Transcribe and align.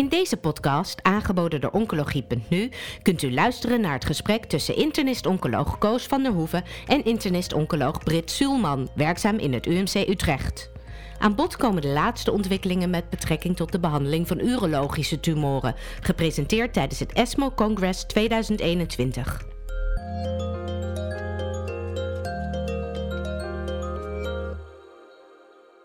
In 0.00 0.08
deze 0.08 0.36
podcast, 0.36 1.02
aangeboden 1.02 1.60
door 1.60 1.70
Oncologie.nu, 1.70 2.70
kunt 3.02 3.22
u 3.22 3.32
luisteren 3.32 3.80
naar 3.80 3.92
het 3.92 4.04
gesprek 4.04 4.44
tussen 4.44 4.76
internist-oncoloog 4.76 5.78
Koos 5.78 6.06
van 6.06 6.22
der 6.22 6.32
Hoeven 6.32 6.64
en 6.86 7.04
internist-oncoloog 7.04 7.98
Brit 7.98 8.30
Suulman, 8.30 8.90
werkzaam 8.94 9.38
in 9.38 9.52
het 9.52 9.66
UMC 9.66 9.94
Utrecht. 9.94 10.70
Aan 11.18 11.34
bod 11.34 11.56
komen 11.56 11.82
de 11.82 11.88
laatste 11.88 12.32
ontwikkelingen 12.32 12.90
met 12.90 13.10
betrekking 13.10 13.56
tot 13.56 13.72
de 13.72 13.80
behandeling 13.80 14.28
van 14.28 14.40
urologische 14.40 15.20
tumoren, 15.20 15.74
gepresenteerd 16.00 16.72
tijdens 16.72 17.00
het 17.00 17.12
ESMO 17.12 17.50
Congress 17.50 18.04
2021. 18.04 19.42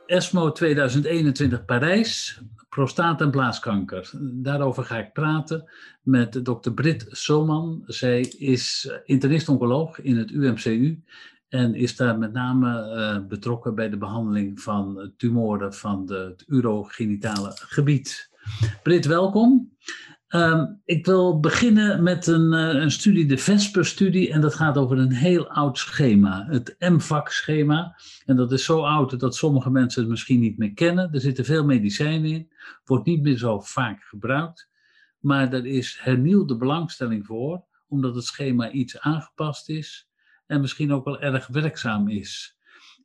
ESMO 0.06 0.52
2021 0.52 1.66
Parijs, 1.66 2.42
prostaat- 2.76 3.22
en 3.22 3.32
blaaskanker. 3.32 4.12
Daarover 4.22 4.84
ga 4.84 4.98
ik 4.98 5.14
praten 5.14 5.70
met 6.02 6.46
dokter 6.46 6.74
Brit 6.74 7.06
Solman. 7.10 7.84
Zij 7.86 8.22
is 8.22 8.92
internist-oncoloog 9.06 10.02
in 10.02 10.18
het 10.18 10.32
UMCU 10.32 11.04
en 11.50 11.76
is 11.76 11.96
daar 11.96 12.18
met 12.18 12.34
name 12.34 12.70
uh, 12.70 13.28
betrokken 13.28 13.76
bij 13.76 13.90
de 13.90 13.98
behandeling 13.98 14.62
van 14.62 15.12
tumoren 15.18 15.74
van 15.74 16.12
het 16.12 16.44
urogenitale 16.48 17.52
gebied. 17.54 18.30
Brit, 18.84 19.06
welkom. 19.06 19.65
Um, 20.36 20.82
ik 20.86 21.06
wil 21.06 21.40
beginnen 21.40 22.04
met 22.04 22.28
een, 22.28 22.54
uh, 22.54 22.82
een 22.82 22.92
studie, 22.92 23.26
de 23.26 23.38
Vesper-studie, 23.38 24.32
en 24.32 24.42
dat 24.42 24.56
gaat 24.56 24.78
over 24.78 24.98
een 24.98 25.12
heel 25.12 25.50
oud 25.50 25.78
schema, 25.78 26.46
het 26.50 26.76
MVAC-schema. 26.80 28.00
En 28.26 28.36
dat 28.36 28.52
is 28.52 28.66
zo 28.66 28.82
oud 28.82 29.20
dat 29.20 29.36
sommige 29.36 29.70
mensen 29.70 30.02
het 30.02 30.10
misschien 30.10 30.40
niet 30.40 30.58
meer 30.58 30.74
kennen. 30.74 31.14
Er 31.14 31.20
zitten 31.20 31.46
veel 31.46 31.66
medicijnen 31.66 32.32
in, 32.32 32.52
wordt 32.86 33.06
niet 33.06 33.22
meer 33.22 33.38
zo 33.38 33.60
vaak 33.60 34.04
gebruikt, 34.04 34.70
maar 35.20 35.54
er 35.54 35.66
is 35.66 35.98
hernieuwde 36.02 36.58
belangstelling 36.58 37.26
voor, 37.26 37.64
omdat 37.88 38.16
het 38.16 38.26
schema 38.26 38.72
iets 38.72 39.00
aangepast 39.00 39.70
is 39.70 40.10
en 40.46 40.62
misschien 40.62 40.94
ook 40.94 41.06
wel 41.06 41.22
erg 41.22 41.48
werkzaam 41.48 42.10
is. 42.10 42.58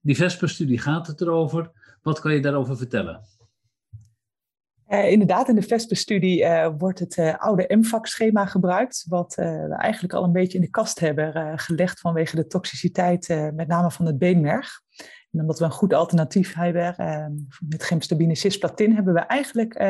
Die 0.02 0.16
Vesper-studie 0.16 0.78
gaat 0.78 1.06
het 1.06 1.20
erover. 1.20 1.70
Wat 2.02 2.20
kan 2.20 2.34
je 2.34 2.41
daarover 2.41 2.76
vertellen? 2.76 3.20
Uh, 4.91 5.10
inderdaad, 5.10 5.48
in 5.48 5.55
de 5.55 5.62
VESPE-studie 5.62 6.42
uh, 6.42 6.69
wordt 6.78 6.98
het 6.98 7.16
uh, 7.16 7.34
oude 7.38 7.64
MVAC-schema 7.69 8.46
gebruikt, 8.46 9.05
wat 9.08 9.34
we 9.34 9.74
eigenlijk 9.78 10.12
al 10.12 10.24
een 10.24 10.32
beetje 10.32 10.58
in 10.58 10.64
de 10.64 10.70
kast 10.70 11.00
hebben 11.00 11.58
gelegd 11.58 12.00
vanwege 12.00 12.36
de 12.36 12.47
toxiciteit, 12.47 13.28
met 13.55 13.66
name 13.66 13.91
van 13.91 14.06
het 14.06 14.19
beenmerg. 14.19 14.80
En 15.30 15.41
omdat 15.41 15.58
we 15.58 15.64
een 15.64 15.70
goed 15.70 15.94
alternatief 15.94 16.55
hebben 16.55 16.94
met 17.69 17.82
gemstabine 17.82 18.34
cisplatin, 18.34 18.94
hebben 18.94 19.14
we 19.14 19.20
eigenlijk 19.20 19.84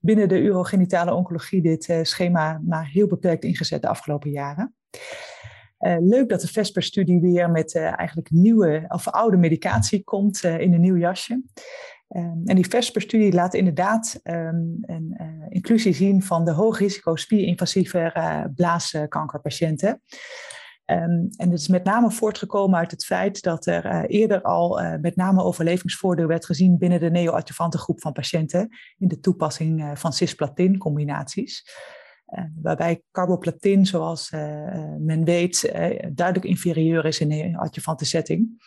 binnen 0.00 0.28
de 0.28 0.40
urogenitale 0.40 1.14
oncologie 1.14 1.62
dit 1.62 1.98
schema 2.02 2.60
maar 2.64 2.88
heel 2.88 3.06
beperkt 3.06 3.44
ingezet 3.44 3.82
de 3.82 3.88
afgelopen 3.88 4.30
jaren. 4.30 4.74
leuk 6.00 6.28
dat 6.28 6.40
de 6.40 6.48
VESPER-studie 6.48 7.20
weer 7.20 7.50
met 7.50 7.74
eigenlijk 7.74 8.30
nieuwe 8.30 8.84
of 8.88 9.08
oude 9.08 9.36
medicatie 9.36 10.04
komt 10.04 10.42
in 10.42 10.72
een 10.72 10.80
nieuw 10.80 10.96
jasje. 10.96 11.42
Um, 12.16 12.42
en 12.44 12.54
die 12.54 12.68
VESPER-studie 12.68 13.32
laat 13.32 13.54
inderdaad 13.54 14.20
um, 14.22 14.78
een 14.80 15.16
uh, 15.20 15.26
inclusie 15.48 15.94
zien 15.94 16.22
van 16.22 16.44
de 16.44 16.50
hoogrisico 16.50 17.16
spierinvasieve 17.16 18.12
uh, 18.16 18.44
blaaskankerpatiënten. 18.54 19.88
Um, 20.86 21.28
en 21.36 21.50
het 21.50 21.52
is 21.52 21.68
met 21.68 21.84
name 21.84 22.10
voortgekomen 22.10 22.78
uit 22.78 22.90
het 22.90 23.04
feit 23.04 23.42
dat 23.42 23.66
er 23.66 23.84
uh, 23.84 24.02
eerder 24.06 24.42
al 24.42 24.80
met 25.00 25.16
name 25.16 25.42
overlevingsvoordeel 25.42 26.26
werd 26.26 26.46
gezien 26.46 26.78
binnen 26.78 27.00
de 27.00 27.10
neoadjuvante 27.10 27.78
groep 27.78 28.00
van 28.00 28.12
patiënten 28.12 28.68
in 28.98 29.08
de 29.08 29.20
toepassing 29.20 29.98
van 29.98 30.12
cisplatin-combinaties. 30.12 31.64
waarbij 32.62 33.02
carboplatin, 33.10 33.86
zoals 33.86 34.30
men 34.98 35.24
weet, 35.24 35.72
duidelijk 36.12 36.44
inferieur 36.44 37.04
is 37.04 37.20
in 37.20 37.28
neoadjuvante 37.28 38.04
setting. 38.04 38.60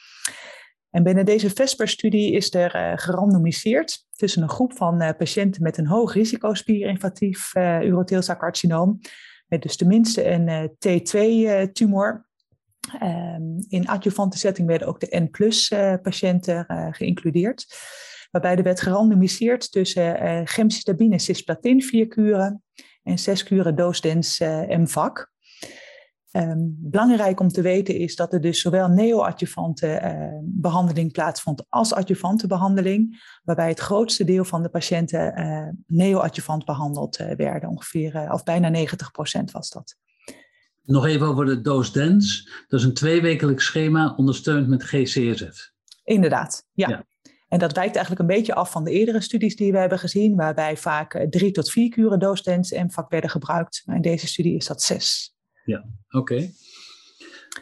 En 0.96 1.04
binnen 1.04 1.26
deze 1.26 1.50
VESPER-studie 1.50 2.32
is 2.32 2.54
er 2.54 2.76
uh, 2.76 2.92
gerandomiseerd 2.96 4.06
tussen 4.12 4.42
een 4.42 4.50
groep 4.50 4.74
van 4.74 5.02
uh, 5.02 5.10
patiënten 5.18 5.64
met 5.64 5.78
een 5.78 5.88
hoog 5.88 6.14
risico 6.14 6.54
spierinvasief 6.54 7.56
uh, 7.56 7.82
urotheelzakcarcinoom, 7.82 9.00
met 9.48 9.62
dus 9.62 9.76
tenminste 9.76 10.26
een 10.30 10.70
T2-tumor. 10.70 12.26
Um, 13.04 13.66
in 13.68 13.88
adjuvante 13.88 14.38
setting 14.38 14.68
werden 14.68 14.88
ook 14.88 15.00
de 15.00 15.20
N-plus-patiënten 15.20 16.66
geïncludeerd, 16.92 17.76
waarbij 18.32 18.56
er 18.56 18.64
werd 18.64 18.82
gerandomiseerd 18.82 19.72
tussen 19.72 20.48
gemcitabine 20.48 21.20
cisplatin 21.20 21.82
vier 21.82 22.08
kuren 22.08 22.64
en 23.04 23.20
zes 23.20 23.44
kuren 23.44 23.76
doosdens 23.76 24.40
MVAC. 24.68 25.34
Um, 26.36 26.76
belangrijk 26.80 27.40
om 27.40 27.48
te 27.48 27.62
weten 27.62 27.96
is 27.96 28.16
dat 28.16 28.34
er 28.34 28.42
dus 28.42 28.62
zowel 28.62 28.88
neoadjuvante 28.88 30.02
uh, 30.04 30.40
behandeling 30.44 31.12
plaatsvond 31.12 31.66
als 31.70 31.94
adjuvante 31.94 32.48
behandeling, 32.48 33.24
waarbij 33.44 33.68
het 33.68 33.80
grootste 33.80 34.24
deel 34.24 34.46
van 34.46 34.64
de 34.64 34.70
patiënten 34.70 35.40
uh, 35.40 35.68
neoadjuvant 35.88 36.66
behandeld 36.66 37.20
uh, 37.20 37.32
werden, 37.32 37.70
ongeveer, 37.70 38.32
of 38.32 38.44
bijna 38.44 38.86
90% 38.88 39.52
was 39.52 39.70
dat. 39.70 39.96
Nog 40.84 41.06
even 41.06 41.28
over 41.28 41.46
de 41.46 41.62
dose-dens. 41.62 42.50
Dat 42.68 42.80
is 42.80 42.86
een 42.86 42.94
tweewekelijk 42.94 43.62
schema 43.62 44.14
ondersteund 44.18 44.68
met 44.68 44.84
GCSF. 44.84 45.72
Inderdaad, 46.04 46.68
ja. 46.74 46.90
ja. 46.90 47.06
En 47.48 47.60
dat 47.60 47.74
wijkt 47.74 47.96
eigenlijk 47.96 48.30
een 48.30 48.36
beetje 48.36 48.56
af 48.56 48.72
van 48.72 48.84
de 48.84 48.92
eerdere 48.92 49.22
studies 49.22 49.56
die 49.56 49.72
we 49.72 49.78
hebben 49.78 50.00
gezien, 50.00 50.36
waarbij 50.36 50.78
vaak 50.78 51.28
drie 51.30 51.52
tot 51.52 51.72
vier 51.72 51.90
kuren 51.90 52.20
dose-dens 52.20 52.72
en 52.72 52.92
vak 52.92 53.10
werden 53.10 53.30
gebruikt. 53.30 53.82
Maar 53.86 53.96
in 53.96 54.02
deze 54.02 54.28
studie 54.28 54.56
is 54.56 54.66
dat 54.66 54.82
zes. 54.82 55.35
Ja, 55.66 55.86
oké. 56.10 56.50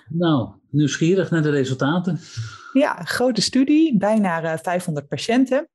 Nou, 0.10 0.50
nieuwsgierig 0.70 1.32
naar 1.32 1.42
de 1.42 1.50
resultaten. 1.50 2.20
Ja, 2.74 3.04
grote 3.04 3.42
studie, 3.42 3.98
bijna 3.98 4.58
500 4.58 5.08
patiënten. 5.08 5.70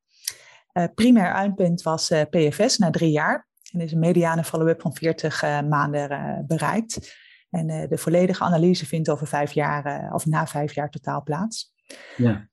Uh, 0.72 0.84
primair 0.94 1.32
eindpunt 1.32 1.82
was 1.82 2.10
uh, 2.10 2.22
PFS 2.30 2.78
na 2.78 2.90
drie 2.90 3.10
jaar. 3.10 3.48
En 3.72 3.80
is 3.80 3.92
een 3.92 3.98
mediane 3.98 4.44
follow-up 4.44 4.80
van 4.80 4.94
40 4.94 5.42
uh, 5.42 5.60
maanden 5.60 6.44
bereikt. 6.46 7.16
En 7.50 7.66
de 7.88 7.98
volledige 7.98 8.44
analyse 8.44 8.86
vindt 8.86 9.08
over 9.08 9.26
vijf 9.26 9.52
jaar, 9.52 10.12
of 10.12 10.26
na 10.26 10.46
vijf 10.46 10.74
jaar 10.74 10.90
totaal 10.90 11.22
plaats. 11.22 11.72
Ja. 12.16 12.48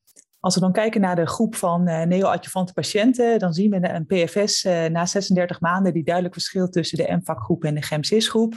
Als 0.45 0.55
we 0.55 0.61
dan 0.61 0.71
kijken 0.71 1.01
naar 1.01 1.15
de 1.15 1.27
groep 1.27 1.55
van 1.55 1.89
uh, 1.89 2.01
neoadjuvante 2.01 2.73
patiënten, 2.73 3.39
dan 3.39 3.53
zien 3.53 3.69
we 3.69 3.89
een 3.89 4.05
PFS 4.05 4.63
uh, 4.63 4.85
na 4.85 5.05
36 5.05 5.59
maanden 5.59 5.93
die 5.93 6.03
duidelijk 6.03 6.33
verschilt 6.33 6.71
tussen 6.71 6.97
de 6.97 7.15
MVAC-groep 7.21 7.63
en 7.63 7.75
de 7.75 7.81
GEMCIS-groep. 7.81 8.53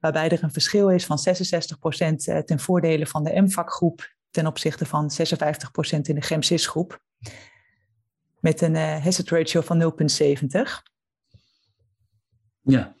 Waarbij 0.00 0.28
er 0.28 0.42
een 0.42 0.52
verschil 0.52 0.90
is 0.90 1.06
van 1.06 1.18
66% 1.18 2.44
ten 2.44 2.58
voordele 2.58 3.06
van 3.06 3.24
de 3.24 3.40
MVAC-groep 3.42 4.14
ten 4.30 4.46
opzichte 4.46 4.86
van 4.86 5.10
56% 5.10 5.16
in 6.02 6.14
de 6.14 6.22
GEMCIS-groep. 6.22 7.00
Met 8.40 8.60
een 8.60 8.74
uh, 8.74 9.02
hazard 9.04 9.30
ratio 9.30 9.60
van 9.60 9.82
0,70. 9.82 9.88
Ja, 12.62 12.94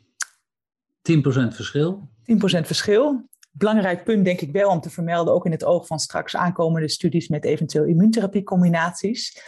10% 1.12 1.18
verschil. 1.48 2.08
10% 2.32 2.36
verschil 2.44 3.28
belangrijk 3.58 4.04
punt 4.04 4.24
denk 4.24 4.40
ik 4.40 4.52
wel 4.52 4.70
om 4.70 4.80
te 4.80 4.90
vermelden, 4.90 5.34
ook 5.34 5.44
in 5.44 5.50
het 5.50 5.64
oog 5.64 5.86
van 5.86 5.98
straks 5.98 6.36
aankomende 6.36 6.88
studies 6.88 7.28
met 7.28 7.44
eventueel 7.44 7.84
immuuntherapiecombinaties, 7.84 9.40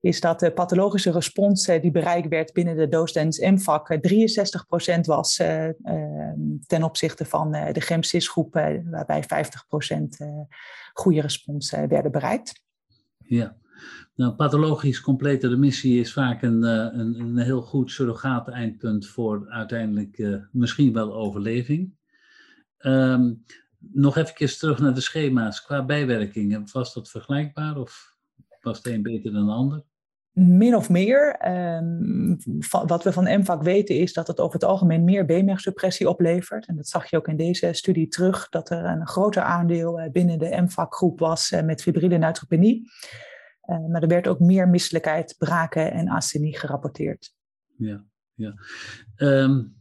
is 0.00 0.20
dat 0.20 0.40
de 0.40 0.52
pathologische 0.52 1.10
respons 1.10 1.66
die 1.66 1.90
bereikt 1.90 2.28
werd 2.28 2.52
binnen 2.52 2.76
de 2.76 2.88
doosdens 2.88 3.38
MVAC 3.38 3.98
63% 4.96 5.00
was 5.00 5.38
uh, 5.38 5.66
uh, 5.66 5.72
ten 6.66 6.82
opzichte 6.82 7.24
van 7.24 7.54
uh, 7.54 7.72
de 7.72 7.80
GEMSIS-groep, 7.80 8.54
waarbij 8.90 9.22
50% 9.22 9.26
goede 10.92 11.20
respons 11.20 11.70
werden 11.70 12.12
bereikt. 12.12 12.62
Ja, 13.18 13.56
nou, 14.14 14.32
pathologisch 14.32 15.00
complete 15.00 15.48
remissie 15.48 16.00
is 16.00 16.12
vaak 16.12 16.42
een, 16.42 16.62
een, 16.62 17.20
een 17.20 17.38
heel 17.38 17.62
goed 17.62 17.90
surrogaat 17.90 18.48
eindpunt 18.48 19.06
voor 19.06 19.48
uiteindelijk 19.48 20.46
misschien 20.50 20.92
wel 20.92 21.14
overleving. 21.14 21.92
Um, 22.86 23.44
nog 23.78 24.16
even 24.16 24.58
terug 24.58 24.78
naar 24.78 24.94
de 24.94 25.00
schema's. 25.00 25.62
Qua 25.62 25.84
bijwerkingen, 25.84 26.68
was 26.72 26.94
dat 26.94 27.10
vergelijkbaar 27.10 27.76
of 27.76 28.16
was 28.60 28.82
de 28.82 28.92
een 28.92 29.02
beter 29.02 29.32
dan 29.32 29.46
de 29.46 29.52
ander? 29.52 29.84
Min 30.32 30.74
of 30.74 30.90
meer. 30.90 31.48
Um, 31.76 32.38
wat 32.86 33.04
we 33.04 33.12
van 33.12 33.38
MVAC 33.38 33.62
weten 33.62 33.96
is 33.98 34.12
dat 34.12 34.26
het 34.26 34.40
over 34.40 34.54
het 34.54 34.64
algemeen 34.64 35.04
meer 35.04 35.24
beenmergsuppressie 35.24 36.08
oplevert. 36.08 36.66
En 36.66 36.76
dat 36.76 36.88
zag 36.88 37.10
je 37.10 37.16
ook 37.16 37.28
in 37.28 37.36
deze 37.36 37.72
studie 37.72 38.08
terug, 38.08 38.48
dat 38.48 38.70
er 38.70 38.84
een 38.84 39.06
groter 39.06 39.42
aandeel 39.42 40.00
eh, 40.00 40.10
binnen 40.10 40.38
de 40.38 40.62
MVAC-groep 40.62 41.18
was 41.18 41.50
eh, 41.50 41.62
met 41.62 41.82
fibrille 41.82 42.18
neutropenie. 42.18 42.90
Uh, 43.70 43.86
maar 43.86 44.02
er 44.02 44.08
werd 44.08 44.28
ook 44.28 44.40
meer 44.40 44.68
misselijkheid, 44.68 45.34
braken 45.38 45.92
en 45.92 46.08
astenie 46.08 46.58
gerapporteerd. 46.58 47.34
Ja, 47.76 48.04
ja. 48.34 48.54
Um, 49.16 49.76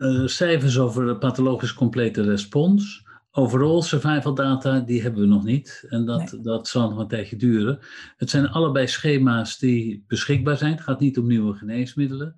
uh, 0.00 0.26
cijfers 0.26 0.78
over 0.78 1.06
de 1.06 1.16
pathologisch 1.16 1.74
complete 1.74 2.22
respons. 2.22 3.08
Overall 3.30 3.82
survival 3.82 4.34
data, 4.34 4.80
die 4.80 5.02
hebben 5.02 5.20
we 5.20 5.26
nog 5.26 5.44
niet. 5.44 5.84
En 5.88 6.04
dat, 6.04 6.38
dat 6.42 6.68
zal 6.68 6.90
nog 6.90 6.98
een 6.98 7.08
tijdje 7.08 7.36
duren. 7.36 7.78
Het 8.16 8.30
zijn 8.30 8.48
allebei 8.48 8.86
schema's 8.86 9.58
die 9.58 10.04
beschikbaar 10.06 10.56
zijn. 10.56 10.72
Het 10.72 10.80
gaat 10.80 11.00
niet 11.00 11.18
om 11.18 11.26
nieuwe 11.26 11.54
geneesmiddelen. 11.54 12.34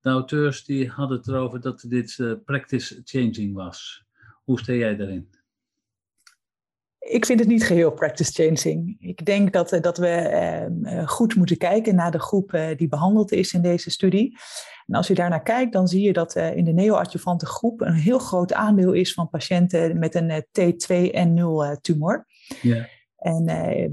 De 0.00 0.10
auteurs 0.10 0.64
die 0.64 0.88
hadden 0.88 1.16
het 1.16 1.28
erover 1.28 1.60
dat 1.60 1.84
dit 1.88 2.18
uh, 2.18 2.32
practice 2.44 3.00
changing 3.04 3.54
was. 3.54 4.04
Hoe 4.42 4.58
sta 4.58 4.72
jij 4.72 4.96
daarin? 4.96 5.28
Ik 7.04 7.26
vind 7.26 7.38
het 7.38 7.48
niet 7.48 7.66
geheel 7.66 7.92
practice 7.92 8.32
changing. 8.32 8.96
Ik 9.00 9.24
denk 9.24 9.52
dat, 9.52 9.78
dat 9.80 9.98
we 9.98 10.68
uh, 10.82 11.08
goed 11.08 11.34
moeten 11.34 11.56
kijken 11.56 11.94
naar 11.94 12.10
de 12.10 12.20
groep 12.20 12.52
uh, 12.52 12.66
die 12.76 12.88
behandeld 12.88 13.32
is 13.32 13.52
in 13.52 13.62
deze 13.62 13.90
studie. 13.90 14.38
En 14.86 14.94
als 14.94 15.06
je 15.06 15.14
daarnaar 15.14 15.42
kijkt, 15.42 15.72
dan 15.72 15.88
zie 15.88 16.02
je 16.02 16.12
dat 16.12 16.36
in 16.36 16.64
de 16.64 16.72
neoadjuvante 16.72 17.46
groep 17.46 17.80
een 17.80 17.94
heel 17.94 18.18
groot 18.18 18.52
aandeel 18.52 18.92
is 18.92 19.12
van 19.12 19.28
patiënten 19.28 19.98
met 19.98 20.14
een 20.14 20.44
T2N0 20.44 21.80
tumor. 21.80 22.26
Ja. 22.62 22.88
En 23.16 23.44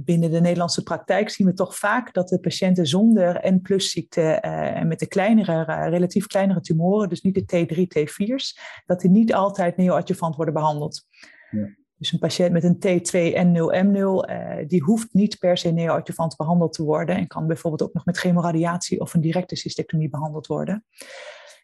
binnen 0.05 0.31
de 0.31 0.41
Nederlandse 0.41 0.83
praktijk 0.83 1.29
zien 1.29 1.47
we 1.47 1.53
toch 1.53 1.77
vaak 1.77 2.13
dat 2.13 2.29
de 2.29 2.39
patiënten 2.39 2.87
zonder 2.87 3.51
N-plus 3.53 3.91
ziekte 3.91 4.21
en 4.21 4.87
met 4.87 4.99
de 4.99 5.07
kleinere, 5.07 5.89
relatief 5.89 6.27
kleinere 6.27 6.61
tumoren, 6.61 7.09
dus 7.09 7.21
niet 7.21 7.47
de 7.47 7.65
T3, 7.65 7.99
T4's, 7.99 8.59
dat 8.85 9.01
die 9.01 9.09
niet 9.09 9.33
altijd 9.33 9.77
neoadjuvant 9.77 10.35
worden 10.35 10.53
behandeld. 10.53 11.07
Ja. 11.51 11.79
Dus 12.01 12.11
een 12.11 12.19
patiënt 12.19 12.51
met 12.51 12.63
een 12.63 12.75
T2 12.75 13.35
N0M0, 13.35 14.67
die 14.67 14.81
hoeft 14.81 15.13
niet 15.13 15.39
per 15.39 15.57
se 15.57 15.71
neoadjuvant 15.71 16.35
behandeld 16.35 16.73
te 16.73 16.83
worden 16.83 17.15
en 17.15 17.27
kan 17.27 17.47
bijvoorbeeld 17.47 17.89
ook 17.89 17.93
nog 17.93 18.05
met 18.05 18.17
chemoradiatie 18.17 18.99
of 18.99 19.13
een 19.13 19.21
directe 19.21 19.55
cystectomie 19.55 20.09
behandeld 20.09 20.47
worden. 20.47 20.85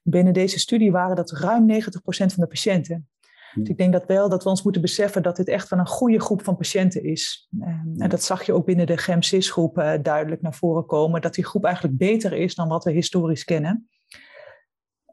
Binnen 0.03 0.33
deze 0.33 0.59
studie 0.59 0.91
waren 0.91 1.15
dat 1.15 1.31
ruim 1.31 1.71
90% 1.71 1.75
van 2.07 2.27
de 2.35 2.47
patiënten. 2.47 3.07
Dus 3.53 3.69
ik 3.69 3.77
denk 3.77 3.93
dat 3.93 4.05
wel 4.05 4.29
dat 4.29 4.43
we 4.43 4.49
ons 4.49 4.63
moeten 4.63 4.81
beseffen 4.81 5.23
dat 5.23 5.35
dit 5.35 5.47
echt 5.47 5.69
wel 5.69 5.79
een 5.79 5.87
goede 5.87 6.19
groep 6.19 6.43
van 6.43 6.57
patiënten 6.57 7.03
is. 7.03 7.49
Ehm, 7.59 8.01
en 8.01 8.09
dat 8.09 8.23
zag 8.23 8.43
je 8.43 8.53
ook 8.53 8.65
binnen 8.65 8.87
de 8.87 8.97
GEMSIS-groep 8.97 9.77
uh, 9.77 9.93
duidelijk 10.01 10.41
naar 10.41 10.55
voren 10.55 10.85
komen, 10.85 11.21
dat 11.21 11.33
die 11.33 11.45
groep 11.45 11.65
eigenlijk 11.65 11.97
beter 11.97 12.33
is 12.33 12.55
dan 12.55 12.67
wat 12.67 12.83
we 12.83 12.91
historisch 12.91 13.43
kennen. 13.43 13.89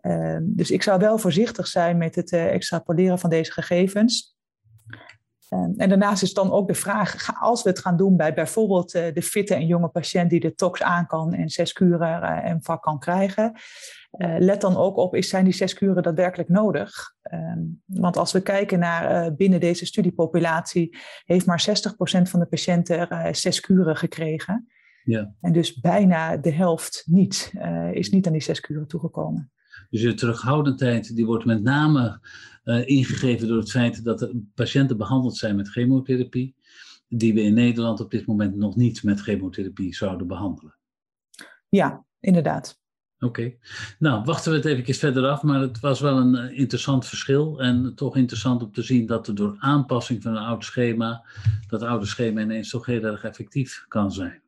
Uh, 0.02 0.38
dus 0.42 0.70
ik 0.70 0.82
zou 0.82 0.98
wel 0.98 1.18
voorzichtig 1.18 1.66
zijn 1.66 1.96
met 1.96 2.14
het 2.14 2.32
uh, 2.32 2.52
extrapoleren 2.52 3.18
van 3.18 3.30
deze 3.30 3.52
gegevens. 3.52 4.33
Ehm, 5.48 5.72
en 5.76 5.88
daarnaast 5.88 6.22
is 6.22 6.32
dan 6.32 6.50
ook 6.50 6.68
de 6.68 6.74
vraag, 6.74 7.40
als 7.40 7.62
we 7.62 7.68
het 7.68 7.78
gaan 7.78 7.96
doen 7.96 8.16
bij 8.16 8.34
bijvoorbeeld 8.34 8.94
eh, 8.94 9.12
de 9.14 9.22
fitte 9.22 9.54
en 9.54 9.66
jonge 9.66 9.88
patiënt 9.88 10.30
die 10.30 10.40
de 10.40 10.54
tox 10.54 10.82
aan 10.82 11.06
kan 11.06 11.34
en 11.34 11.48
zes 11.48 11.72
kuren 11.72 12.22
en 12.42 12.62
vak 12.62 12.82
kan 12.82 12.98
krijgen, 12.98 13.52
uh, 14.18 14.34
let 14.38 14.60
dan 14.60 14.76
ook 14.76 14.96
op, 14.96 15.14
is, 15.14 15.28
zijn 15.28 15.44
die 15.44 15.52
zes 15.52 15.74
kuren 15.74 16.02
daadwerkelijk 16.02 16.48
nodig? 16.48 17.14
Um, 17.32 17.82
want 17.86 18.16
als 18.16 18.32
we 18.32 18.40
kijken 18.40 18.78
naar 18.78 19.34
binnen 19.34 19.60
deze 19.60 19.86
studiepopulatie, 19.86 20.96
heeft 21.24 21.46
maar 21.46 21.66
60% 21.68 22.22
van 22.22 22.40
de 22.40 22.46
patiënten 22.46 23.34
zes 23.34 23.60
kuren 23.60 23.96
gekregen. 23.96 24.66
Ja. 25.04 25.34
En 25.40 25.52
dus 25.52 25.80
bijna 25.80 26.36
de 26.36 26.52
helft 26.52 27.02
niet, 27.06 27.52
is 27.92 28.10
niet 28.10 28.26
aan 28.26 28.32
die 28.32 28.42
zes 28.42 28.60
kuren 28.60 28.86
toegekomen. 28.86 29.52
Dus 29.94 30.02
de 30.02 30.14
terughoudendheid 30.14 31.16
die 31.16 31.26
wordt 31.26 31.44
met 31.44 31.62
name 31.62 32.20
ingegeven 32.84 33.48
door 33.48 33.56
het 33.56 33.70
feit 33.70 34.04
dat 34.04 34.18
de 34.18 34.42
patiënten 34.54 34.96
behandeld 34.96 35.36
zijn 35.36 35.56
met 35.56 35.68
chemotherapie, 35.68 36.54
die 37.08 37.34
we 37.34 37.40
in 37.40 37.54
Nederland 37.54 38.00
op 38.00 38.10
dit 38.10 38.26
moment 38.26 38.56
nog 38.56 38.76
niet 38.76 39.02
met 39.02 39.20
chemotherapie 39.20 39.94
zouden 39.94 40.26
behandelen. 40.26 40.74
Ja, 41.68 42.04
inderdaad. 42.20 42.80
Oké. 43.18 43.54
Nou, 43.98 44.24
wachten 44.24 44.50
we 44.50 44.56
het 44.56 44.66
even 44.66 44.94
verder 44.94 45.28
af, 45.28 45.42
maar 45.42 45.60
het 45.60 45.80
was 45.80 46.00
wel 46.00 46.18
een 46.18 46.34
uh, 46.34 46.58
interessant 46.58 47.06
verschil. 47.06 47.60
En 47.60 47.94
toch 47.94 48.16
interessant 48.16 48.62
om 48.62 48.72
te 48.72 48.82
zien 48.82 49.06
dat 49.06 49.28
er 49.28 49.34
door 49.34 49.56
aanpassing 49.58 50.22
van 50.22 50.36
een 50.36 50.42
oud 50.42 50.64
schema, 50.64 51.24
dat 51.68 51.82
oude 51.82 52.06
schema 52.06 52.40
ineens 52.40 52.70
toch 52.70 52.86
heel 52.86 53.04
erg 53.04 53.24
effectief 53.24 53.84
kan 53.88 54.12
zijn. 54.12 54.43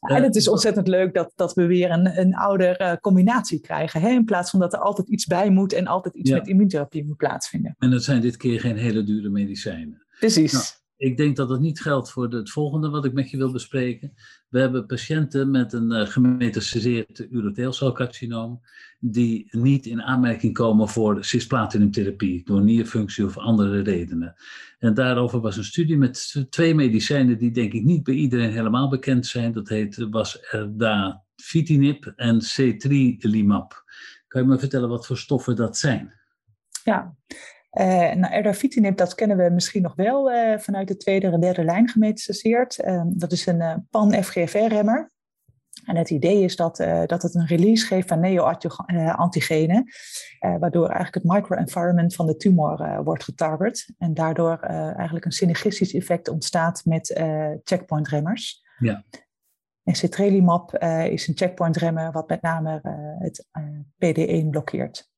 En 0.00 0.22
het 0.22 0.36
is 0.36 0.48
ontzettend 0.48 0.88
leuk 0.88 1.14
dat, 1.14 1.32
dat 1.34 1.54
we 1.54 1.66
weer 1.66 1.90
een, 1.90 2.18
een 2.18 2.34
oude 2.34 2.78
uh, 2.78 2.92
combinatie 3.00 3.60
krijgen. 3.60 4.00
Hè? 4.00 4.08
In 4.08 4.24
plaats 4.24 4.50
van 4.50 4.60
dat 4.60 4.72
er 4.72 4.78
altijd 4.78 5.08
iets 5.08 5.26
bij 5.26 5.50
moet 5.50 5.72
en 5.72 5.86
altijd 5.86 6.14
iets 6.14 6.30
ja. 6.30 6.36
met 6.36 6.48
immuuntherapie 6.48 7.06
moet 7.06 7.16
plaatsvinden. 7.16 7.74
En 7.78 7.90
dat 7.90 8.04
zijn 8.04 8.20
dit 8.20 8.36
keer 8.36 8.60
geen 8.60 8.76
hele 8.76 9.02
dure 9.04 9.28
medicijnen. 9.28 10.06
Precies. 10.18 10.52
Nou, 10.52 10.64
ik 10.98 11.16
denk 11.16 11.36
dat 11.36 11.48
het 11.48 11.60
niet 11.60 11.80
geldt 11.80 12.10
voor 12.10 12.28
het 12.28 12.50
volgende 12.50 12.88
wat 12.88 13.04
ik 13.04 13.12
met 13.12 13.30
je 13.30 13.36
wil 13.36 13.52
bespreken. 13.52 14.14
We 14.48 14.60
hebben 14.60 14.86
patiënten 14.86 15.50
met 15.50 15.72
een 15.72 15.92
uh, 15.92 16.06
gemetastaseerd 16.06 17.26
urotheelcelcarcinoom 17.30 18.60
die 18.98 19.48
niet 19.50 19.86
in 19.86 20.02
aanmerking 20.02 20.52
komen 20.52 20.88
voor 20.88 21.24
cisplatinumtherapie 21.24 22.44
door 22.44 22.62
nierfunctie 22.62 23.24
of 23.24 23.38
andere 23.38 23.82
redenen. 23.82 24.34
En 24.78 24.94
daarover 24.94 25.40
was 25.40 25.56
een 25.56 25.64
studie 25.64 25.96
met 25.96 26.46
twee 26.50 26.74
medicijnen 26.74 27.38
die 27.38 27.50
denk 27.50 27.72
ik 27.72 27.84
niet 27.84 28.02
bij 28.02 28.14
iedereen 28.14 28.50
helemaal 28.50 28.88
bekend 28.88 29.26
zijn. 29.26 29.52
Dat 29.52 29.68
heet, 29.68 30.06
was 30.10 30.40
erdafitinib 30.40 32.12
en 32.16 32.40
C3-limab. 32.42 33.84
Kan 34.28 34.42
je 34.42 34.48
me 34.48 34.58
vertellen 34.58 34.88
wat 34.88 35.06
voor 35.06 35.18
stoffen 35.18 35.56
dat 35.56 35.76
zijn? 35.76 36.12
Ja, 36.84 37.16
uh, 37.72 38.12
nou, 38.12 38.32
erdafitinib, 38.32 38.96
dat 38.96 39.14
kennen 39.14 39.36
we 39.36 39.50
misschien 39.50 39.82
nog 39.82 39.94
wel 39.94 40.32
uh, 40.32 40.58
vanuit 40.58 40.88
de 40.88 40.96
tweede 40.96 41.26
en 41.26 41.40
derde 41.40 41.64
lijn 41.64 41.88
gemetastaseerd. 41.88 42.78
Uh, 42.84 43.02
dat 43.06 43.32
is 43.32 43.46
een 43.46 43.60
uh, 43.60 43.74
pan-FGFR-remmer. 43.90 45.10
En 45.84 45.96
het 45.96 46.10
idee 46.10 46.42
is 46.42 46.56
dat, 46.56 46.76
dat 47.06 47.22
het 47.22 47.34
een 47.34 47.46
release 47.46 47.86
geeft 47.86 48.08
van 48.08 48.20
neo-antigenen, 48.20 49.84
waardoor 50.40 50.86
eigenlijk 50.86 51.14
het 51.14 51.24
microenvironment 51.24 52.14
van 52.14 52.26
de 52.26 52.36
tumor 52.36 53.02
wordt 53.04 53.24
getarget. 53.24 53.94
En 53.98 54.14
daardoor 54.14 54.58
eigenlijk 54.60 55.24
een 55.24 55.32
synergistisch 55.32 55.94
effect 55.94 56.28
ontstaat 56.28 56.84
met 56.84 57.20
checkpoint-remmers. 57.64 58.62
Ja. 58.78 59.04
En 59.84 59.94
cetrelimab 59.94 60.74
is 61.10 61.28
een 61.28 61.36
checkpoint-remmer 61.36 62.12
wat 62.12 62.28
met 62.28 62.42
name 62.42 62.80
het 63.18 63.46
PD1 64.04 64.48
blokkeert. 64.50 65.10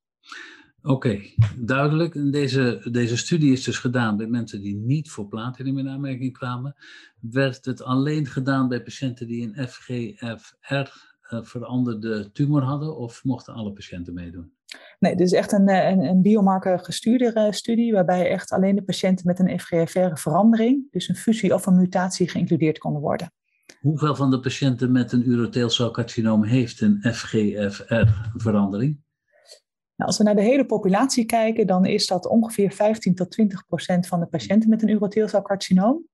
Oké, 0.82 1.21
duidelijk. 1.56 2.32
Deze, 2.32 2.88
deze 2.91 3.17
studie 3.17 3.53
is 3.53 3.65
dus 3.65 3.79
gedaan 3.79 4.17
bij 4.17 4.27
mensen 4.27 4.61
die 4.61 4.77
niet 4.77 5.11
voor 5.11 5.27
platinum 5.27 5.79
in 5.79 5.88
aanmerking 5.88 6.32
kwamen. 6.32 6.75
Werd 7.21 7.65
het 7.65 7.82
alleen 7.82 8.27
gedaan 8.27 8.69
bij 8.69 8.82
patiënten 8.82 9.27
die 9.27 9.43
een 9.43 9.69
FGFR 9.69 10.75
uh, 10.75 11.38
veranderde 11.43 12.32
tumor 12.32 12.62
hadden 12.62 12.97
of 12.97 13.25
mochten 13.25 13.55
alle 13.55 13.73
patiënten 13.73 14.15
meedoen? 14.15 14.53
Nee, 14.99 15.17
dit 15.17 15.27
is 15.27 15.32
echt 15.32 15.53
een, 15.53 15.69
een, 15.69 16.00
een 16.00 16.23
biomarker 16.23 16.79
gestuurde 16.79 17.49
studie 17.50 17.93
waarbij 17.93 18.31
echt 18.31 18.50
alleen 18.50 18.75
de 18.75 18.82
patiënten 18.82 19.27
met 19.27 19.38
een 19.38 19.61
FGFR-verandering, 19.61 20.91
dus 20.91 21.09
een 21.09 21.17
fusie 21.17 21.55
of 21.55 21.67
een 21.67 21.77
mutatie, 21.77 22.29
geïncludeerd 22.29 22.79
konden 22.79 23.03
worden. 23.03 23.32
Hoeveel 23.81 24.15
van 24.15 24.31
de 24.31 24.41
patiënten 24.41 24.93
met 24.93 25.12
een 25.12 25.29
urotheelcelcarcinoom 25.29 26.44
heeft 26.44 26.81
een 26.81 27.00
FGFR-verandering? 27.12 29.01
Nou, 30.00 30.12
als 30.12 30.19
we 30.19 30.24
naar 30.24 30.36
de 30.36 30.50
hele 30.50 30.66
populatie 30.66 31.24
kijken, 31.24 31.66
dan 31.66 31.84
is 31.84 32.06
dat 32.06 32.26
ongeveer 32.26 32.72
15 32.72 33.14
tot 33.14 33.30
20 33.30 33.66
procent 33.66 34.06
van 34.06 34.20
de 34.20 34.26
patiënten 34.26 34.70
met 34.70 34.82
een 34.82 34.88
urotheelcelcarcinoom. 34.88 36.06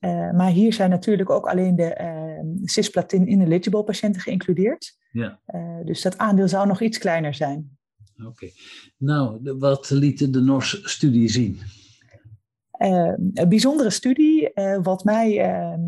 Uh, 0.00 0.32
maar 0.32 0.50
hier 0.50 0.72
zijn 0.72 0.90
natuurlijk 0.90 1.30
ook 1.30 1.46
alleen 1.48 1.76
de 1.76 1.98
uh, 2.00 2.64
cisplatin 2.64 3.30
ineligible 3.30 3.84
patiënten 3.84 4.20
geïncludeerd. 4.20 4.96
Ja. 5.12 5.40
Uh, 5.46 5.84
dus 5.84 6.02
dat 6.02 6.18
aandeel 6.18 6.48
zou 6.48 6.66
nog 6.66 6.80
iets 6.80 6.98
kleiner 6.98 7.34
zijn. 7.34 7.78
Oké. 8.16 8.28
Okay. 8.28 8.52
Nou, 8.96 9.52
wat 9.58 9.90
liet 9.90 10.32
de 10.32 10.40
NORS-studie 10.40 11.28
zien? 11.28 11.60
een 12.78 13.48
bijzondere 13.48 13.90
studie, 13.90 14.50
wat 14.82 15.04
mij, 15.04 15.38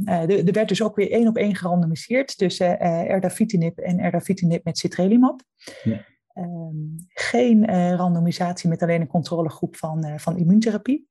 er 0.05 0.53
werd 0.53 0.69
dus 0.69 0.83
ook 0.83 0.97
weer 0.97 1.11
één 1.11 1.29
op 1.29 1.37
één 1.37 1.55
gerandomiseerd 1.55 2.39
tussen 2.39 2.81
erdafitinib 2.81 3.79
en 3.79 3.99
erdafitinib 3.99 4.65
met 4.65 4.79
citralizumab. 4.79 5.43
Ja. 5.83 6.05
Um, 6.35 7.07
geen 7.09 7.71
uh, 7.71 7.95
randomisatie 7.95 8.69
met 8.69 8.83
alleen 8.83 9.01
een 9.01 9.07
controlegroep 9.07 9.77
van, 9.77 10.07
uh, 10.07 10.19
van 10.19 10.37
immuuntherapie. 10.37 11.09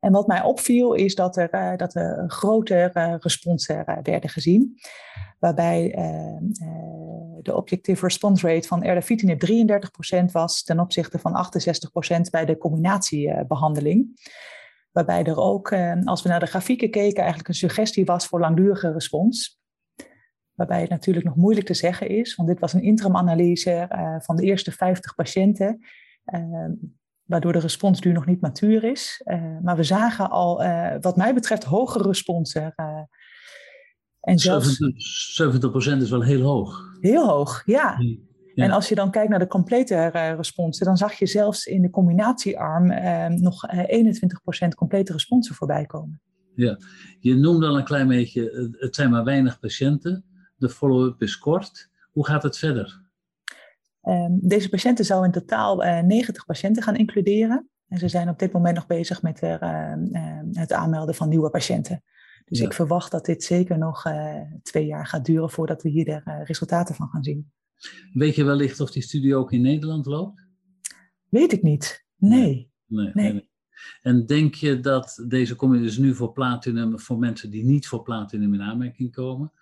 En 0.00 0.12
wat 0.12 0.26
mij 0.26 0.42
opviel 0.42 0.94
is 0.94 1.14
dat 1.14 1.36
er, 1.36 1.54
uh, 1.54 1.76
dat 1.76 1.94
er 1.94 2.24
grote 2.30 2.90
responsen 3.20 3.84
werden 4.02 4.30
gezien. 4.30 4.78
Waarbij 5.38 5.94
ehm, 5.94 6.44
de 7.42 7.56
objective 7.56 8.04
response 8.04 8.46
rate 8.46 8.68
van 8.68 8.82
erdafitinib 8.82 9.40
33% 9.40 10.32
was 10.32 10.62
ten 10.62 10.80
opzichte 10.80 11.18
van 11.18 11.32
68% 11.32 12.30
bij 12.30 12.44
de 12.44 12.58
combinatiebehandeling. 12.58 14.20
Waarbij 14.92 15.24
er 15.24 15.36
ook, 15.38 15.70
ehm, 15.70 16.02
als 16.04 16.22
we 16.22 16.28
naar 16.28 16.40
de 16.40 16.46
grafieken 16.46 16.90
keken, 16.90 17.18
eigenlijk 17.18 17.48
een 17.48 17.54
suggestie 17.54 18.04
was 18.04 18.26
voor 18.26 18.40
langdurige 18.40 18.92
respons. 18.92 19.60
Waarbij 20.56 20.80
het 20.80 20.90
natuurlijk 20.90 21.26
nog 21.26 21.36
moeilijk 21.36 21.66
te 21.66 21.74
zeggen 21.74 22.08
is, 22.08 22.34
want 22.34 22.48
dit 22.48 22.60
was 22.60 22.72
een 22.72 22.82
interimanalyse 22.82 23.88
uh, 23.92 24.14
van 24.18 24.36
de 24.36 24.42
eerste 24.42 24.72
50 24.72 25.14
patiënten, 25.14 25.84
uh, 26.34 26.68
waardoor 27.24 27.52
de 27.52 27.58
responsduur 27.58 28.12
nog 28.12 28.26
niet 28.26 28.40
matuur 28.40 28.84
is. 28.84 29.22
Uh, 29.24 29.58
maar 29.62 29.76
we 29.76 29.82
zagen 29.82 30.30
al, 30.30 30.62
wat 31.00 31.16
mij 31.16 31.34
betreft, 31.34 31.64
hogere 31.64 32.04
responsen. 32.04 32.74
en 34.20 34.38
zelfs, 34.38 34.78
70%, 35.42 35.74
is 35.74 36.10
wel 36.10 36.22
heel 36.22 36.40
hoog. 36.40 36.96
Heel 37.00 37.28
hoog, 37.28 37.62
ja. 37.64 37.96
ja. 38.54 38.64
En 38.64 38.70
als 38.70 38.88
je 38.88 38.94
dan 38.94 39.10
kijkt 39.10 39.30
naar 39.30 39.38
de 39.38 39.46
complete 39.46 40.06
responsen, 40.36 40.86
dan 40.86 40.96
zag 40.96 41.12
je 41.12 41.26
zelfs 41.26 41.66
in 41.66 41.82
de 41.82 41.90
combinatiearm 41.90 42.86
nog 43.40 43.66
21% 44.66 44.68
complete 44.74 45.12
responsen 45.12 45.54
voorbij 45.54 45.86
komen. 45.86 46.20
Ja, 46.54 46.78
je 47.20 47.34
noemde 47.34 47.66
al 47.66 47.76
een 47.76 47.84
klein 47.84 48.08
beetje, 48.08 48.72
het 48.78 48.94
zijn 48.94 49.10
maar 49.10 49.24
weinig 49.24 49.60
patiënten 49.60 50.24
de 50.56 50.68
follow-up 50.68 51.22
is 51.22 51.38
kort. 51.38 51.90
Hoe 52.10 52.26
gaat 52.26 52.42
het 52.42 52.58
verder? 52.58 53.04
Ehm, 54.00 54.32
deze 54.40 54.68
patiënten 54.68 55.04
zou 55.04 55.24
in 55.24 55.30
totaal 55.30 55.76
90 56.02 56.44
patiënten 56.44 56.82
gaan 56.82 56.96
includeren. 56.96 57.68
En 57.88 57.98
ze 57.98 58.08
zijn 58.08 58.28
op 58.28 58.38
dit 58.38 58.52
moment 58.52 58.74
nog 58.74 58.86
bezig 58.86 59.22
met 59.22 59.40
het 60.52 60.72
aanmelden 60.72 61.14
van 61.14 61.28
nieuwe 61.28 61.50
patiënten. 61.50 62.02
Dus 62.44 62.60
ik 62.60 62.72
verwacht 62.72 63.10
dat 63.10 63.24
dit 63.24 63.42
zeker 63.42 63.78
nog 63.78 64.02
twee 64.62 64.86
jaar 64.86 65.06
gaat 65.06 65.24
duren 65.24 65.50
voordat 65.50 65.82
we 65.82 65.88
hier 65.88 66.04
de 66.04 66.20
resultaten 66.44 66.94
van 66.94 67.08
gaan 67.08 67.24
zien. 67.24 67.50
Weet 68.12 68.34
je 68.34 68.44
wellicht 68.44 68.80
of 68.80 68.90
die 68.90 69.02
studie 69.02 69.34
ook 69.34 69.52
in 69.52 69.60
Nederland 69.60 70.06
loopt? 70.06 70.46
Weet 71.28 71.52
ik 71.52 71.62
niet. 71.62 72.06
Nee. 72.16 72.70
Nee. 72.86 73.10
nee, 73.14 73.48
En 74.02 74.26
denk 74.26 74.54
je 74.54 74.80
dat 74.80 75.24
deze 75.28 75.54
kom 75.54 75.72
dus 75.82 75.98
nu 75.98 76.14
voor 76.14 76.32
platinum, 76.32 77.00
voor 77.00 77.18
mensen 77.18 77.50
die 77.50 77.64
niet 77.64 77.88
voor 77.88 78.02
platinum 78.02 78.54
in 78.54 78.62
aanmerking 78.62 79.12
komen, 79.12 79.52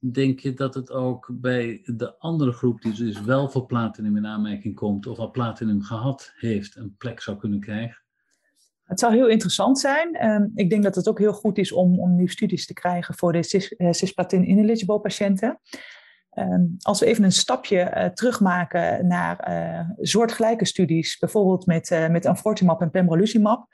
denk 0.00 0.40
je 0.40 0.54
dat 0.54 0.74
het 0.74 0.90
ook 0.90 1.30
bij 1.32 1.80
de 1.84 2.18
andere 2.18 2.52
groep 2.52 2.82
die 2.82 2.92
dus 2.92 3.20
wel 3.20 3.48
voor 3.48 3.66
platinum 3.66 4.16
in 4.16 4.26
aanmerking 4.26 4.74
komt 4.74 5.06
of 5.06 5.18
al 5.18 5.30
platinum 5.30 5.82
gehad 5.82 6.32
heeft, 6.36 6.76
een 6.76 6.94
plek 6.98 7.20
zou 7.20 7.36
kunnen 7.36 7.60
krijgen? 7.60 8.02
Het 8.84 9.00
zou 9.00 9.14
heel 9.14 9.28
interessant 9.28 9.78
zijn. 9.78 10.14
Ehm, 10.14 10.46
ik 10.54 10.70
denk 10.70 10.82
dat 10.82 10.94
het 10.94 11.08
ook 11.08 11.18
heel 11.18 11.32
goed 11.32 11.58
is 11.58 11.72
om, 11.72 12.00
om 12.00 12.14
nu 12.14 12.28
studies 12.28 12.66
te 12.66 12.72
krijgen 12.72 13.14
voor 13.14 13.32
de 13.32 13.74
uh, 13.76 13.90
cisplatin-ineligible 13.92 15.00
patiënten. 15.00 15.60
Ehm, 16.30 16.64
als 16.82 17.00
we 17.00 17.06
even 17.06 17.24
een 17.24 17.32
stapje 17.32 17.92
uh, 17.96 18.04
terugmaken 18.04 19.06
naar 19.06 19.48
uh, 19.48 19.90
soortgelijke 19.98 20.64
studies, 20.64 21.18
bijvoorbeeld 21.18 21.66
met, 21.66 21.90
uh, 21.90 22.08
met 22.08 22.26
Anfortimab 22.26 22.80
en 22.80 22.90
Pembrolizumab, 22.90 23.66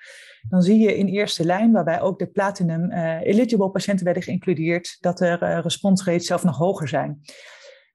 dan 0.48 0.62
zie 0.62 0.78
je 0.78 0.96
in 0.96 1.06
eerste 1.06 1.44
lijn, 1.44 1.72
waarbij 1.72 2.00
ook 2.00 2.18
de 2.18 2.26
platinum-eligible 2.26 3.70
patiënten 3.70 4.04
werden 4.04 4.22
geïncludeerd, 4.22 4.96
dat 5.00 5.20
er 5.20 5.60
responsrates 5.60 6.26
zelf 6.26 6.44
nog 6.44 6.56
hoger 6.56 6.88
zijn. 6.88 7.20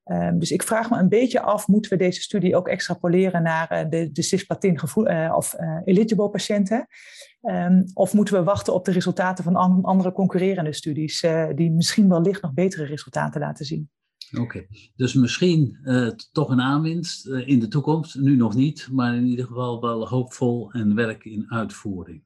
Um, 0.06 0.40
dus 0.40 0.52
ik 0.52 0.64
vraag 0.64 0.90
me 0.90 0.98
een 0.98 1.10
beetje 1.10 1.42
af, 1.42 1.68
moeten 1.68 1.92
we 1.92 1.98
deze 1.98 2.22
studie 2.22 2.56
ook 2.56 2.68
extrapoleren 2.68 3.44
naar 3.44 3.90
de, 3.90 4.12
de 4.12 4.22
cisplatin 4.22 4.82
of 5.36 5.56
eligible 5.84 6.30
patiënten? 6.30 6.88
Um, 7.42 7.86
of 7.94 8.14
moeten 8.14 8.34
we 8.34 8.44
wachten 8.44 8.74
op 8.74 8.86
de 8.86 8.92
resultaten 8.92 9.44
van 9.44 9.56
andere 9.84 10.12
concurrerende 10.12 10.74
studies, 10.74 11.26
die 11.56 11.72
misschien 11.72 12.10
wellicht 12.10 12.42
nog 12.42 12.54
betere 12.54 12.86
resultaten 12.86 13.42
laten 13.42 13.66
zien? 13.66 13.90
Oké, 14.40 14.66
dus 14.96 15.14
misschien 15.14 15.80
uh, 15.84 16.08
toch 16.32 16.50
een 16.50 16.62
aanwinst 16.62 17.28
uh, 17.28 17.48
in 17.48 17.60
de 17.60 17.68
toekomst, 17.68 18.16
nu 18.16 18.36
nog 18.36 18.56
niet, 18.56 18.88
maar 18.92 19.16
in 19.16 19.26
ieder 19.26 19.46
geval 19.46 19.82
wel 19.82 20.08
hoopvol 20.08 20.72
en 20.72 20.96
werk 20.96 21.26
in 21.26 21.52
uitvoering. 21.52 22.24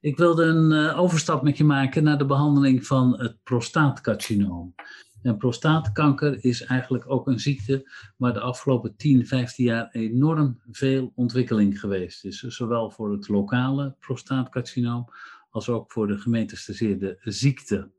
Ik 0.00 0.16
wilde 0.16 0.44
een 0.44 0.72
uh, 0.72 0.98
overstap 1.00 1.42
met 1.42 1.56
je 1.56 1.64
maken 1.64 2.02
naar 2.02 2.18
de 2.18 2.26
behandeling 2.26 2.86
van 2.86 3.18
het 3.18 3.42
prostaatcarcinoom. 3.42 4.74
En 5.22 5.36
prostaatkanker 5.36 6.44
is 6.44 6.64
eigenlijk 6.64 7.10
ook 7.10 7.26
een 7.26 7.40
ziekte 7.40 7.90
waar 8.16 8.32
de 8.32 8.40
afgelopen 8.40 8.96
10, 8.96 9.26
15 9.26 9.64
jaar 9.64 9.88
enorm 9.90 10.60
veel 10.70 11.12
ontwikkeling 11.14 11.80
geweest 11.80 12.24
is. 12.24 12.38
Zowel 12.38 12.90
voor 12.90 13.12
het 13.12 13.28
lokale 13.28 13.96
prostaatcarcinoom 13.98 15.08
als 15.50 15.68
ook 15.68 15.92
voor 15.92 16.06
de 16.06 16.18
gemeentestaseerde 16.18 17.18
ziekte. 17.22 17.90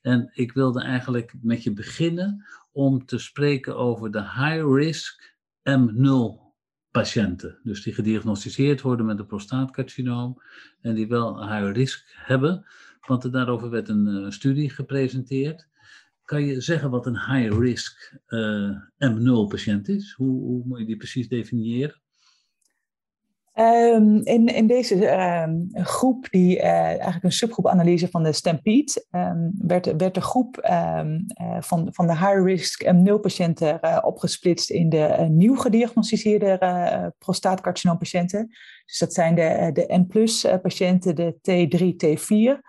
En 0.00 0.30
ik 0.32 0.52
wilde 0.52 0.82
eigenlijk 0.82 1.34
met 1.42 1.62
je 1.62 1.72
beginnen 1.72 2.44
om 2.74 3.06
te 3.06 3.18
spreken 3.18 3.76
over 3.76 4.10
de 4.10 4.22
high-risk 4.22 5.36
M0 5.70 6.42
patiënten. 6.90 7.58
Dus 7.62 7.82
die 7.82 7.94
gediagnosticeerd 7.94 8.80
worden 8.80 9.06
met 9.06 9.18
een 9.18 9.26
prostaatcarcinoom 9.26 10.42
en 10.80 10.94
die 10.94 11.08
wel 11.08 11.48
high 11.48 11.72
risk 11.72 12.04
hebben. 12.16 12.64
Want 13.06 13.24
er 13.24 13.30
daarover 13.30 13.70
werd 13.70 13.88
een 13.88 14.06
uh, 14.06 14.30
studie 14.30 14.70
gepresenteerd. 14.70 15.68
Kan 16.24 16.44
je 16.44 16.60
zeggen 16.60 16.90
wat 16.90 17.06
een 17.06 17.18
high 17.18 17.58
risk 17.58 18.18
uh, 18.28 18.70
M0 18.98 19.48
patiënt 19.48 19.88
is? 19.88 20.12
Hoe, 20.12 20.40
hoe 20.40 20.62
moet 20.64 20.78
je 20.78 20.86
die 20.86 20.96
precies 20.96 21.28
definiëren? 21.28 22.02
Um, 23.58 24.20
in, 24.22 24.46
in 24.46 24.66
deze 24.66 25.10
um, 25.10 25.68
groep, 25.72 26.26
die 26.30 26.56
uh, 26.56 26.64
eigenlijk 26.64 27.24
een 27.24 27.32
subgroepanalyse 27.32 28.08
van 28.08 28.22
de 28.22 28.32
Stampede, 28.32 29.06
um, 29.10 29.52
werd, 29.58 29.96
werd 29.96 30.14
de 30.14 30.20
groep 30.20 30.66
uh, 30.70 31.04
van, 31.60 31.88
van 31.92 32.06
de 32.06 32.12
high-risk 32.12 32.84
M0-patiënten 32.84 33.78
uh, 33.82 33.98
opgesplitst 34.02 34.70
in 34.70 34.88
de 34.88 35.26
nieuw 35.30 35.56
gediagnosticeerde 35.56 37.12
prostaatcarcinoompatiënten. 37.18 38.48
Dus 38.86 38.98
dat 38.98 39.14
zijn 39.14 39.34
de, 39.34 39.70
de 39.72 39.96
N-plus-patiënten, 39.96 41.14
de 41.14 41.34
T3, 41.34 42.06
T4, 42.06 42.60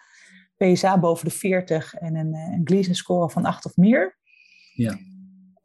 PSA 0.58 1.00
boven 1.00 1.26
de 1.26 1.36
40 1.36 1.94
en 1.94 2.16
een, 2.16 2.34
een 2.34 2.62
Gleason-score 2.64 3.30
van 3.30 3.46
8 3.46 3.66
of 3.66 3.76
meer. 3.76 4.18
Ja. 4.74 4.98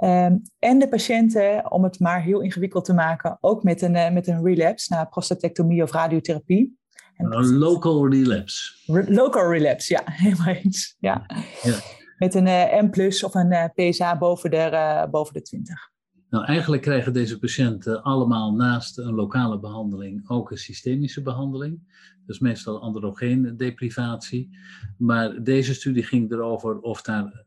Um, 0.02 0.42
en 0.58 0.78
de 0.78 0.88
patiënten, 0.88 1.70
om 1.70 1.84
het 1.84 2.00
maar 2.00 2.22
heel 2.22 2.40
ingewikkeld 2.40 2.84
te 2.84 2.94
maken, 2.94 3.38
ook 3.40 3.62
met 3.62 3.82
een, 3.82 3.94
uh, 3.94 4.10
met 4.10 4.26
een 4.26 4.44
relapse 4.44 4.94
na 4.94 5.04
prostatectomie 5.04 5.82
of 5.82 5.92
radiotherapie. 5.92 6.78
En 7.16 7.36
een 7.36 7.56
local 7.56 8.08
relapse. 8.08 8.74
Re 8.86 9.12
local 9.12 9.52
relapse, 9.52 9.92
ja, 9.92 10.02
helemaal 10.24 10.54
eens. 10.54 10.96
Ja. 10.98 11.26
ja. 11.62 11.74
Met 12.16 12.34
een 12.34 12.46
uh, 12.46 12.82
M 12.82 12.90
plus 12.90 13.24
of 13.24 13.34
een 13.34 13.52
uh, 13.52 13.64
PSA 13.74 14.18
boven 14.18 14.50
de, 14.50 15.08
boven 15.10 15.34
de 15.34 15.42
20. 15.42 15.90
Nou, 16.30 16.44
eigenlijk 16.44 16.82
krijgen 16.82 17.12
deze 17.12 17.38
patiënten 17.38 18.02
allemaal 18.02 18.54
naast 18.54 18.98
een 18.98 19.14
lokale 19.14 19.60
behandeling 19.60 20.28
ook 20.28 20.50
een 20.50 20.58
systemische 20.58 21.22
behandeling. 21.22 21.80
Dus 22.26 22.38
meestal 22.38 22.80
androgeen 22.80 23.56
deprivatie. 23.56 24.58
Maar 24.98 25.42
deze 25.42 25.74
studie 25.74 26.02
ging 26.02 26.32
erover 26.32 26.80
of 26.80 27.02
daar 27.02 27.44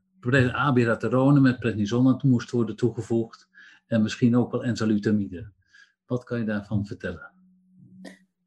abiraterone 0.53 1.39
met 1.39 1.59
prednison 1.59 2.19
moest 2.23 2.51
worden 2.51 2.75
toegevoegd. 2.75 3.49
En 3.87 4.01
misschien 4.01 4.37
ook 4.37 4.51
wel 4.51 4.63
enzalutamide. 4.63 5.51
Wat 6.05 6.23
kan 6.23 6.39
je 6.39 6.45
daarvan 6.45 6.85
vertellen? 6.85 7.31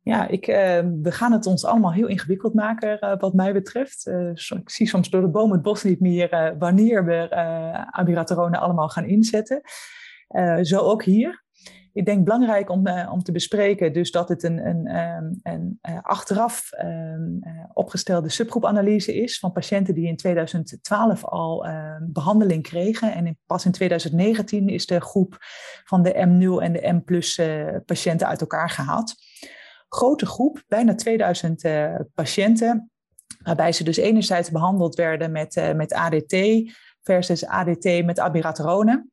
Ja, 0.02 0.28
ik, 0.28 0.47
uh, 0.47 0.56
we 1.02 1.12
gaan 1.12 1.33
het 1.33 1.47
ons 1.47 1.64
allemaal 1.64 1.92
heel 1.92 2.06
ingewikkeld 2.06 2.54
maken, 2.54 3.04
uh, 3.04 3.18
wat 3.18 3.35
mij 3.35 3.52
betreft. 3.52 4.06
Uh, 4.06 4.30
ik 4.30 4.71
zie 4.71 4.88
soms 4.88 5.11
door 5.11 5.21
de 5.21 5.28
boom 5.28 5.52
het 5.52 5.62
bos 5.62 5.83
niet 5.83 6.00
meer 6.00 6.54
wanneer 6.59 7.04
we 7.04 7.30
abiraterone 7.90 8.59
allemaal 8.59 8.88
gaan 8.88 9.04
inzetten. 9.04 9.61
zo 10.62 10.78
ook 10.78 11.02
hier 11.02 11.45
ik 11.97 12.05
denk 12.05 12.25
belangrijk 12.25 12.71
om, 12.71 12.87
uh, 12.87 13.11
om 13.12 13.23
te 13.23 13.33
bespreken, 13.33 13.93
dus 13.93 14.11
dat 14.11 14.29
het 14.29 14.43
een, 14.43 14.67
een, 14.67 14.87
ehm, 14.87 15.95
uh, 15.95 15.99
achteraf 16.03 16.71
uh, 16.73 17.65
opgestelde 17.73 18.29
subgroepanalyse 18.29 19.15
is 19.15 19.38
van 19.38 19.53
patiënten 19.53 19.95
die 19.95 20.07
in 20.07 20.17
2012 20.17 21.25
al 21.25 21.67
ehm, 21.67 22.03
behandeling 22.07 22.62
kregen. 22.62 23.15
En 23.15 23.26
in, 23.26 23.38
pas 23.47 23.65
in 23.65 23.73
2019 23.73 24.69
is 24.69 24.87
de 24.87 25.00
groep 25.00 25.37
van 25.85 26.03
de 26.03 26.12
M0 26.12 26.62
en 26.62 26.73
de 26.73 26.93
M 26.93 27.05
plus 27.05 27.41
patiënten 27.87 28.26
uit 28.26 28.41
elkaar 28.41 28.71
gehaald. 28.71 29.15
Grote 29.88 30.26
groep, 30.26 30.65
bijna 30.69 30.95
2000 30.95 31.62
patiënten, 32.15 32.91
waarbij 33.43 33.73
ze 33.73 33.85
dus 33.85 33.97
enerzijds 33.97 34.50
behandeld 34.50 34.95
werden 34.95 35.33
met, 35.33 35.73
met 35.76 35.93
ADT 35.93 36.37
versus 37.03 37.47
ADT 37.47 38.05
met 38.05 38.19
abiraterone. 38.19 39.07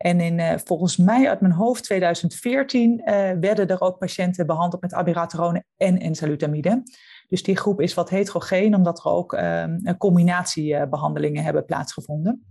En 0.00 0.20
in, 0.20 0.38
uh, 0.38 0.52
volgens 0.64 0.96
mij 0.96 1.28
uit 1.28 1.40
mijn 1.40 1.52
hoofd 1.52 1.84
2014 1.84 3.00
uh, 3.04 3.30
werden 3.40 3.68
er 3.68 3.80
ook 3.80 3.98
patiënten 3.98 4.46
behandeld 4.46 4.82
met 4.82 4.94
abiraterone 4.94 5.64
en 5.76 5.98
enzalutamide. 5.98 6.82
Dus 7.28 7.42
die 7.42 7.56
groep 7.56 7.80
is 7.80 7.94
wat 7.94 8.10
heterogeen, 8.10 8.74
omdat 8.74 8.98
er 8.98 9.10
ook 9.10 9.32
uh, 9.32 9.64
combinatiebehandelingen 9.98 11.44
hebben 11.44 11.64
plaatsgevonden. 11.64 12.44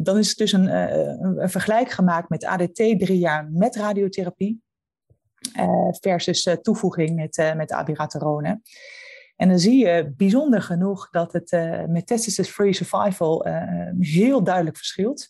Dan 0.00 0.18
is 0.18 0.28
het 0.28 0.38
dus 0.38 0.52
een, 0.52 1.50
vergelijk 1.50 1.90
gemaakt 1.90 2.28
met 2.28 2.44
ADT 2.44 2.74
drie 2.74 3.18
jaar 3.18 3.50
met 3.50 3.76
radiotherapie 3.76 4.62
versus 6.00 6.56
toevoeging 6.62 7.14
met, 7.14 7.54
met 7.56 7.72
abiraterone. 7.72 8.60
En 9.36 9.48
dan 9.48 9.58
zie 9.58 9.86
je 9.86 10.12
bijzonder 10.16 10.62
genoeg 10.62 11.10
dat 11.10 11.32
het 11.32 11.52
uh, 11.52 11.84
metastasis-free 11.84 12.72
survival 12.72 13.46
uh, 13.46 13.62
heel 13.98 14.44
duidelijk 14.44 14.76
verschilt. 14.76 15.26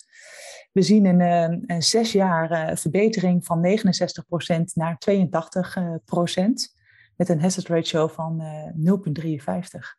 We 0.73 0.83
zien 0.83 1.05
een, 1.05 1.21
eh, 1.21 1.77
een 1.77 1.83
zes 1.83 2.13
jaar 2.13 2.79
verbetering 2.79 3.45
van 3.45 3.61
69% 3.61 4.75
naar 4.75 4.99
82% 4.99 6.77
met 7.17 7.29
een 7.29 7.41
hazard 7.41 7.69
ratio 7.69 8.07
van 8.07 8.43
0,53. 8.75 9.99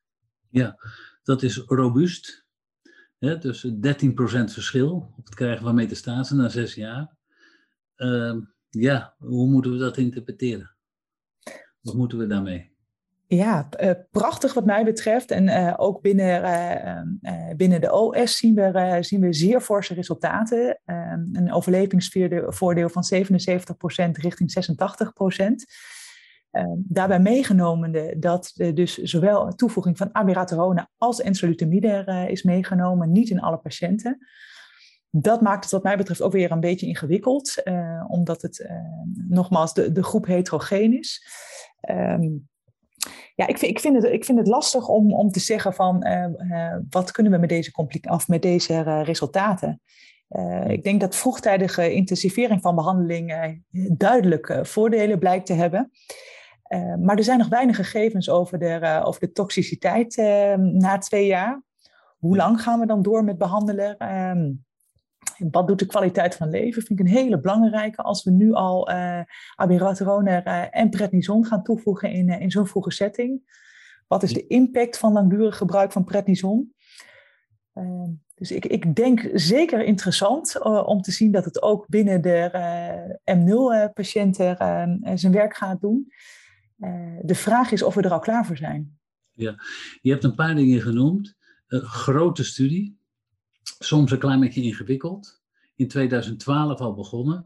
Ja, 0.50 0.78
dat 1.24 1.44
is 1.44 1.58
robuust. 1.58 2.46
Hè? 3.20 3.38
Dus 3.38 3.62
13% 3.62 4.54
verschil 4.54 5.14
op 5.18 5.26
het 5.26 5.36
krijgen 5.36 5.64
van 5.64 5.76
metastase 5.76 6.36
na 6.36 6.50
zes 6.50 6.74
jaar. 6.74 7.16
Uh, 7.98 8.38
ja, 8.70 9.16
hoe 9.18 9.50
moeten 9.50 9.72
we 9.72 9.78
dat 9.78 9.98
interpreteren? 9.98 10.76
Wat 11.82 11.96
moeten 11.96 12.18
we 12.18 12.28
daarmee? 12.28 12.73
Ja, 13.36 13.70
uh, 13.80 13.92
prachtig 14.12 14.54
wat 14.54 14.66
mij 14.66 14.84
betreft. 14.84 15.32
En 15.32 15.48
uh, 15.48 15.74
ook 15.78 16.02
binnen, 16.02 16.44
uh, 17.22 17.56
binnen 17.56 17.82
de 17.82 17.94
OS 17.94 18.38
zien 18.38 18.56
we, 18.56 18.98
zien 19.02 19.22
we 19.22 19.34
zeer 19.34 19.62
forse 19.62 19.94
resultaten. 19.94 20.80
Ehm, 20.86 21.24
een 21.32 21.54
overlevingsvoordeel 21.54 22.90
van 22.90 23.04
77% 23.04 24.18
richting 24.18 24.52
86%. 24.52 25.66
Ehm, 26.52 26.76
daarbij 26.76 27.20
meegenomen 27.20 28.20
dat 28.20 28.54
dus 28.74 28.98
zowel 28.98 29.56
toevoeging 29.56 29.98
van 29.98 30.16
abiraterone 30.16 30.88
als 30.98 31.22
enzalutamide 31.22 32.26
is 32.30 32.44
meegenomen, 32.44 33.12
niet 33.12 33.30
in 33.30 33.42
alle 33.42 33.58
patiënten. 33.58 34.28
dat 35.16 35.42
maakt 35.42 35.64
het 35.64 35.72
wat 35.72 35.84
mij 35.84 35.98
betreft 35.98 36.22
ook 36.22 36.32
weer 36.32 36.52
een 36.52 36.60
beetje 36.60 36.86
ingewikkeld, 36.86 37.64
omdat 38.08 38.42
het 38.42 38.70
nogmaals 39.28 39.74
de, 39.74 39.92
de 39.92 40.04
groep 40.04 40.26
heterogeen 40.26 40.98
is. 40.98 41.28
Ehm, 41.82 42.30
ja, 43.36 43.48
ik 43.48 43.58
vind, 43.58 43.72
ik, 43.72 43.80
vind 43.80 43.96
het, 43.96 44.14
ik 44.14 44.26
vind 44.26 44.38
het 44.38 44.48
lastig 44.48 44.88
om, 44.88 45.14
om 45.14 45.32
te 45.32 45.40
zeggen 45.40 45.74
van 45.74 46.06
wat 46.90 47.12
kunnen 47.12 47.32
we 47.32 47.38
met 47.38 47.50
deze, 47.50 47.72
of 48.10 48.28
met 48.28 48.42
deze 48.42 49.02
resultaten. 49.04 49.82
Uh, 50.30 50.68
ik 50.68 50.84
denk 50.84 51.02
dat 51.02 51.16
vroegtijdige 51.16 51.94
intensivering 51.94 52.62
van 52.62 52.76
behandeling 52.76 53.32
uh, 53.72 53.90
duidelijk 53.98 54.60
voordelen 54.62 55.20
blijkt 55.20 55.46
te 55.46 55.54
hebben. 55.54 55.92
Maar 57.00 57.18
er 57.18 57.24
zijn 57.24 57.38
nog 57.38 57.48
weinig 57.48 57.76
gegevens 57.76 58.30
over 58.30 58.60
de, 58.60 59.02
over 59.04 59.20
de 59.20 59.32
toxiciteit 59.32 60.16
na 60.58 60.98
twee 60.98 61.26
jaar. 61.26 61.64
Hoe 62.18 62.36
lang 62.36 62.62
gaan 62.62 62.80
we 62.80 62.86
dan 62.86 63.02
door 63.02 63.24
met 63.24 63.38
behandelen? 63.38 63.98
Wat 65.52 65.68
doet 65.68 65.80
de 65.80 65.86
kwaliteit 65.86 66.36
van 66.36 66.50
leven? 66.50 66.84
Vind 66.84 67.00
ik 67.00 67.06
een 67.06 67.12
hele 67.12 67.40
belangrijke 67.40 68.02
als 68.02 68.24
we 68.24 68.32
nu 68.32 68.54
al 68.54 68.90
abiraterone 69.56 70.32
en 70.72 70.90
prednison 70.90 71.46
gaan 71.46 71.64
toevoegen 71.64 72.12
in, 72.12 72.30
in 72.30 72.52
zo'n 72.52 72.68
vroege 72.68 72.92
setting. 72.92 73.62
Wat 74.08 74.24
is 74.24 74.34
de 74.34 74.48
impact 74.48 74.98
van 74.98 75.14
langdurig 75.14 75.58
gebruik 75.58 75.92
van 75.92 76.04
prednison? 76.04 76.74
Ehm, 77.74 78.12
dus 78.36 78.52
ik, 78.52 78.66
ik 78.66 78.96
denk 78.96 79.30
zeker 79.34 79.84
interessant 79.84 80.56
uh, 80.56 80.88
om 80.88 81.02
te 81.02 81.12
zien 81.12 81.32
dat 81.32 81.46
het 81.46 81.62
ook 81.62 81.88
binnen 81.88 82.22
de 82.22 82.50
uh, 83.26 83.36
M0-patiënten 83.36 84.58
uh, 84.62 85.12
zijn 85.16 85.34
werk 85.34 85.56
gaat 85.56 85.82
doen. 85.82 86.12
de 87.22 87.36
vraag 87.36 87.72
is 87.72 87.84
of 87.84 87.96
we 87.96 88.02
er 88.02 88.12
al 88.12 88.20
klaar 88.20 88.46
voor 88.46 88.58
zijn. 88.58 88.98
Ja, 89.32 89.56
je 90.02 90.12
hebt 90.12 90.24
een 90.24 90.36
paar 90.36 90.56
dingen 90.56 90.82
genoemd. 90.82 91.36
grote 91.68 92.44
studie, 92.44 93.00
soms 93.84 94.12
een 94.12 94.20
klein 94.20 94.40
beetje 94.40 94.62
ingewikkeld. 94.62 95.42
In 95.76 95.88
2012 95.88 96.80
al 96.80 96.94
begonnen. 96.94 97.46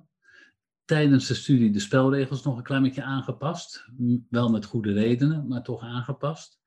Tijdens 0.86 1.28
de 1.28 1.34
studie 1.34 1.72
de 1.72 1.80
spelregels 1.80 2.44
nog 2.44 2.58
een 2.58 2.64
klein 2.64 2.84
beetje 2.84 3.04
aangepast. 3.04 3.86
Wel 4.30 4.50
met 4.50 4.66
goede 4.66 4.94
redenen, 4.94 5.48
maar 5.48 5.64
toch 5.64 5.82
aangepast 5.82 6.60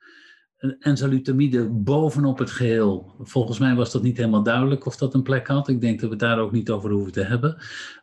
enzalutamide 0.78 1.68
bovenop 1.68 2.38
het 2.38 2.50
geheel. 2.50 3.14
Volgens 3.18 3.58
mij 3.58 3.74
was 3.74 3.92
dat 3.92 4.02
niet 4.02 4.16
helemaal 4.16 4.42
duidelijk 4.42 4.86
of 4.86 4.96
dat 4.96 5.14
een 5.14 5.22
plek 5.22 5.46
had. 5.46 5.68
Ik 5.68 5.80
denk 5.80 6.00
dat 6.00 6.08
we 6.08 6.14
het 6.14 6.24
daar 6.24 6.38
ook 6.38 6.52
niet 6.52 6.70
over 6.70 6.90
hoeven 6.90 7.12
te 7.12 7.22
hebben. 7.22 7.56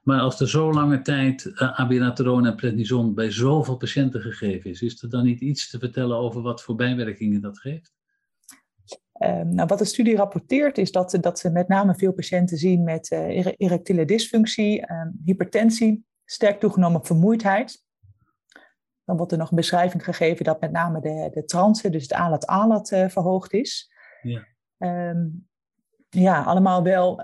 Maar 0.04 0.20
als 0.20 0.40
er 0.40 0.50
zo 0.50 0.74
lange 0.74 1.02
tijd 1.02 1.46
uh, 1.46 1.80
abiraterone 1.80 2.50
en 2.50 2.56
prednison 2.56 3.14
bij 3.14 3.32
zoveel 3.32 3.78
patiënten 3.78 4.22
gegeven 4.22 4.70
is, 4.70 4.82
is 4.82 5.02
er 5.04 5.10
dan 5.10 5.24
niet 5.24 5.42
iets 5.42 5.70
te 5.70 5.80
vertellen 5.80 6.18
over 6.18 6.42
wat 6.42 6.64
voor 6.64 6.76
bijwerkingen 6.76 7.42
dat 7.42 7.60
geeft? 7.60 7.97
Uh, 9.20 9.42
nou, 9.42 9.68
wat 9.68 9.80
de 9.80 9.86
studie 9.86 10.16
rapporteert 10.16 10.78
is 10.78 10.92
dat, 10.92 11.18
dat 11.22 11.40
ze 11.40 11.50
met 11.50 11.68
name 11.68 11.96
veel 11.96 12.14
patiënten 12.14 12.58
zien 12.58 12.84
met 12.84 13.12
uh, 13.12 13.46
erectiele 13.58 14.06
dysfunctie, 14.06 14.86
ehm, 14.86 15.10
hypertensie, 15.26 16.06
sterk 16.26 16.60
toegenomen 16.60 17.06
vermoeidheid. 17.06 17.86
Dan 19.04 19.18
wordt 19.18 19.32
er 19.32 19.38
nog 19.38 19.50
een 19.50 19.56
beschrijving 19.56 20.04
gegeven 20.04 20.46
dat 20.46 20.62
met 20.62 20.72
name 20.72 21.02
de, 21.02 21.30
de 21.34 21.46
transen, 21.46 21.92
dus 21.92 22.02
het 22.02 22.14
ALAT-ALAT, 22.14 22.92
uh, 22.92 23.08
verhoogd 23.08 23.54
is. 23.54 23.92
Ja. 24.22 24.48
Um, 25.10 25.48
ja, 26.10 26.44
allemaal 26.44 26.84
wel 26.84 27.22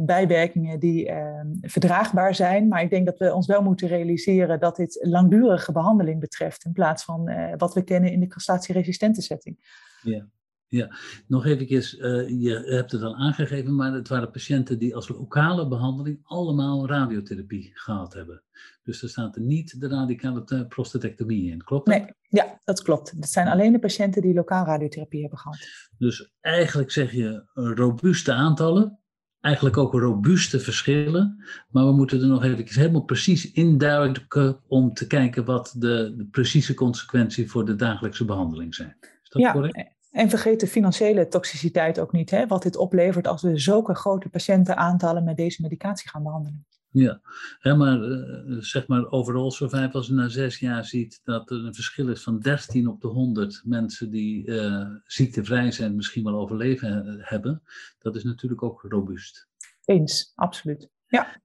bijwerkingen 0.00 0.80
die 0.80 1.12
verdraagbaar 1.60 2.34
zijn. 2.34 2.68
Maar 2.68 2.82
ik 2.82 2.90
denk 2.90 3.06
dat 3.06 3.18
we 3.18 3.34
ons 3.34 3.46
wel 3.46 3.62
moeten 3.62 3.88
realiseren 3.88 4.60
dat 4.60 4.76
dit 4.76 4.98
langdurige 5.02 5.72
behandeling 5.72 6.20
betreft. 6.20 6.64
In 6.64 6.72
plaats 6.72 7.04
van 7.04 7.30
wat 7.56 7.74
we 7.74 7.82
kennen 7.84 8.12
in 8.12 8.20
de 8.20 8.26
castatieresistente 8.26 9.22
setting. 9.22 9.56
Ja. 10.02 10.26
Ja, 10.74 10.96
nog 11.26 11.46
even, 11.46 11.66
uh, 11.70 12.42
je 12.42 12.62
hebt 12.66 12.92
het 12.92 13.02
al 13.02 13.16
aangegeven, 13.16 13.74
maar 13.74 13.92
het 13.92 14.08
waren 14.08 14.30
patiënten 14.30 14.78
die 14.78 14.94
als 14.94 15.08
lokale 15.08 15.68
behandeling 15.68 16.20
allemaal 16.22 16.88
radiotherapie 16.88 17.70
gehad 17.74 18.12
hebben. 18.12 18.42
Dus 18.82 19.02
er 19.02 19.08
staat 19.08 19.36
er 19.36 19.42
niet 19.42 19.80
de 19.80 19.88
radicale 19.88 20.66
prostatectomie 20.68 21.50
in, 21.50 21.64
klopt 21.64 21.86
dat? 21.86 21.98
Nee, 21.98 22.12
ja, 22.28 22.58
dat 22.64 22.82
klopt. 22.82 23.10
Het 23.10 23.28
zijn 23.28 23.48
alleen 23.48 23.72
de 23.72 23.78
patiënten 23.78 24.22
die 24.22 24.34
lokaal 24.34 24.64
radiotherapie 24.64 25.20
hebben 25.20 25.38
gehad. 25.38 25.58
Dus 25.98 26.32
eigenlijk 26.40 26.90
zeg 26.90 27.12
je 27.12 27.44
robuuste 27.54 28.32
aantallen, 28.32 28.98
eigenlijk 29.40 29.76
ook 29.76 29.92
robuuste 29.92 30.60
verschillen, 30.60 31.44
maar 31.68 31.84
we 31.84 31.92
moeten 31.92 32.20
er 32.20 32.26
nog 32.26 32.44
even 32.44 32.64
helemaal 32.68 33.04
precies 33.04 33.52
induiken 33.52 34.60
om 34.66 34.92
te 34.92 35.06
kijken 35.06 35.44
wat 35.44 35.74
de, 35.78 36.14
de 36.16 36.26
precieze 36.26 36.74
consequenties 36.74 37.50
voor 37.50 37.64
de 37.64 37.74
dagelijkse 37.74 38.24
behandeling 38.24 38.74
zijn. 38.74 38.96
Is 39.00 39.30
dat 39.30 39.42
ja, 39.42 39.52
correct? 39.52 39.93
En 40.14 40.28
vergeet 40.28 40.60
de 40.60 40.66
financiële 40.66 41.28
toxiciteit 41.28 41.98
ook 41.98 42.12
niet, 42.12 42.30
hè? 42.30 42.46
wat 42.46 42.62
dit 42.62 42.76
oplevert 42.76 43.26
als 43.26 43.42
we 43.42 43.58
zulke 43.58 43.94
grote 43.94 44.28
patiëntenaantallen 44.28 45.24
met 45.24 45.36
deze 45.36 45.62
medicatie 45.62 46.08
gaan 46.08 46.22
behandelen. 46.22 46.66
Ja, 46.88 47.20
maar 47.62 47.98
uh, 47.98 48.56
zeg 48.58 48.86
maar 48.86 49.10
overall 49.10 49.50
survival, 49.50 49.92
als 49.92 50.06
je 50.06 50.12
na 50.12 50.28
zes 50.28 50.58
jaar 50.58 50.84
ziet 50.84 51.20
dat 51.24 51.50
er 51.50 51.64
een 51.64 51.74
verschil 51.74 52.08
is 52.08 52.22
van 52.22 52.40
13 52.40 52.88
op 52.88 53.00
de 53.00 53.08
100 53.08 53.62
mensen 53.64 54.10
die 54.10 54.46
uh, 54.46 54.86
ziektevrij 55.04 55.72
zijn, 55.72 55.96
misschien 55.96 56.24
wel 56.24 56.38
overleven 56.38 57.06
eh, 57.06 57.14
hebben, 57.28 57.62
dat 57.98 58.16
is 58.16 58.24
natuurlijk 58.24 58.62
ook 58.62 58.84
robuust. 58.88 59.48
Eens, 59.84 60.32
absoluut. 60.34 60.88
Ja. 61.06 61.42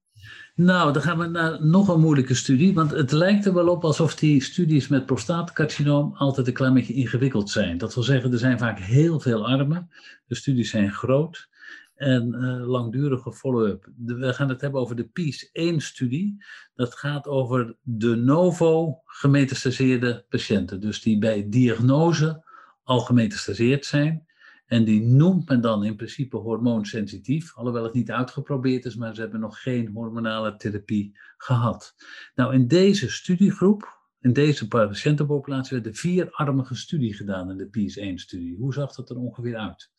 Nou, 0.60 0.94
dan 0.94 1.02
gaan 1.02 1.18
we 1.18 1.26
naar 1.26 1.66
nog 1.66 1.88
een 1.88 2.00
moeilijke 2.00 2.34
studie. 2.34 2.74
Want 2.74 2.92
het 2.92 3.12
lijkt 3.12 3.46
er 3.46 3.54
wel 3.54 3.68
op 3.68 3.84
alsof 3.84 4.16
die 4.16 4.44
studies 4.44 4.88
met 4.88 5.06
prostaatcarcinoom 5.06 6.14
altijd 6.16 6.48
een 6.48 6.54
klein 6.54 6.74
beetje 6.74 6.94
ingewikkeld 6.94 7.50
zijn. 7.50 7.78
Dat 7.78 7.94
wil 7.94 8.04
zeggen, 8.04 8.32
er 8.32 8.38
zijn 8.38 8.60
vaak 8.60 8.80
heel 8.80 9.20
veel 9.20 9.48
armen. 9.48 9.90
De 10.28 10.36
studies 10.36 10.70
zijn 10.70 10.92
groot 10.92 11.50
en 11.96 12.36
uh, 12.36 12.68
langdurige 12.68 13.34
follow-up. 13.34 13.90
We 14.06 14.34
gaan 14.34 14.50
het 14.50 14.62
hebben 14.62 14.82
over 14.82 14.96
de 14.96 15.08
PIS-1-studie. 15.08 16.44
Dat 16.76 16.96
gaat 16.96 17.28
over 17.28 17.76
de 17.82 18.16
novo 18.16 19.02
gemetastaseerde 19.06 20.26
patiënten. 20.30 20.80
Dus 20.80 21.02
die 21.02 21.18
bij 21.18 21.50
diagnose 21.50 22.44
al 22.84 23.00
gemetastaseerd 23.00 23.86
zijn. 23.86 24.28
En 24.70 24.84
die 24.84 25.02
noemt 25.02 25.50
men 25.50 25.62
dan 25.62 25.84
in 25.84 25.96
principe 25.96 26.38
hormoonsensitief, 26.38 27.56
alhoewel 27.56 27.84
het 27.84 27.94
niet 27.94 28.12
uitgeprobeerd 28.12 28.86
is, 28.86 28.96
maar 28.96 29.16
ze 29.16 29.22
hebben 29.22 29.40
nog 29.40 29.62
geen 29.62 29.92
hormonale 29.94 30.56
therapie 30.56 31.18
gehad. 31.38 31.96
Nou, 32.36 32.54
in 32.54 32.68
deze 32.68 33.10
studiegroep, 33.10 33.98
in 34.20 34.34
deze 34.34 34.68
patiëntenpopulatie, 34.68 35.80
werd 35.80 35.94
de 35.94 36.00
vierarmige 36.00 36.76
studie 36.76 37.14
gedaan 37.14 37.52
in 37.52 37.58
de 37.58 37.68
PIS-1-studie. 37.68 38.58
Hoe 38.58 38.74
zag 38.74 38.96
dat 38.96 39.10
er 39.10 39.18
ongeveer 39.18 39.56
uit? 39.56 39.90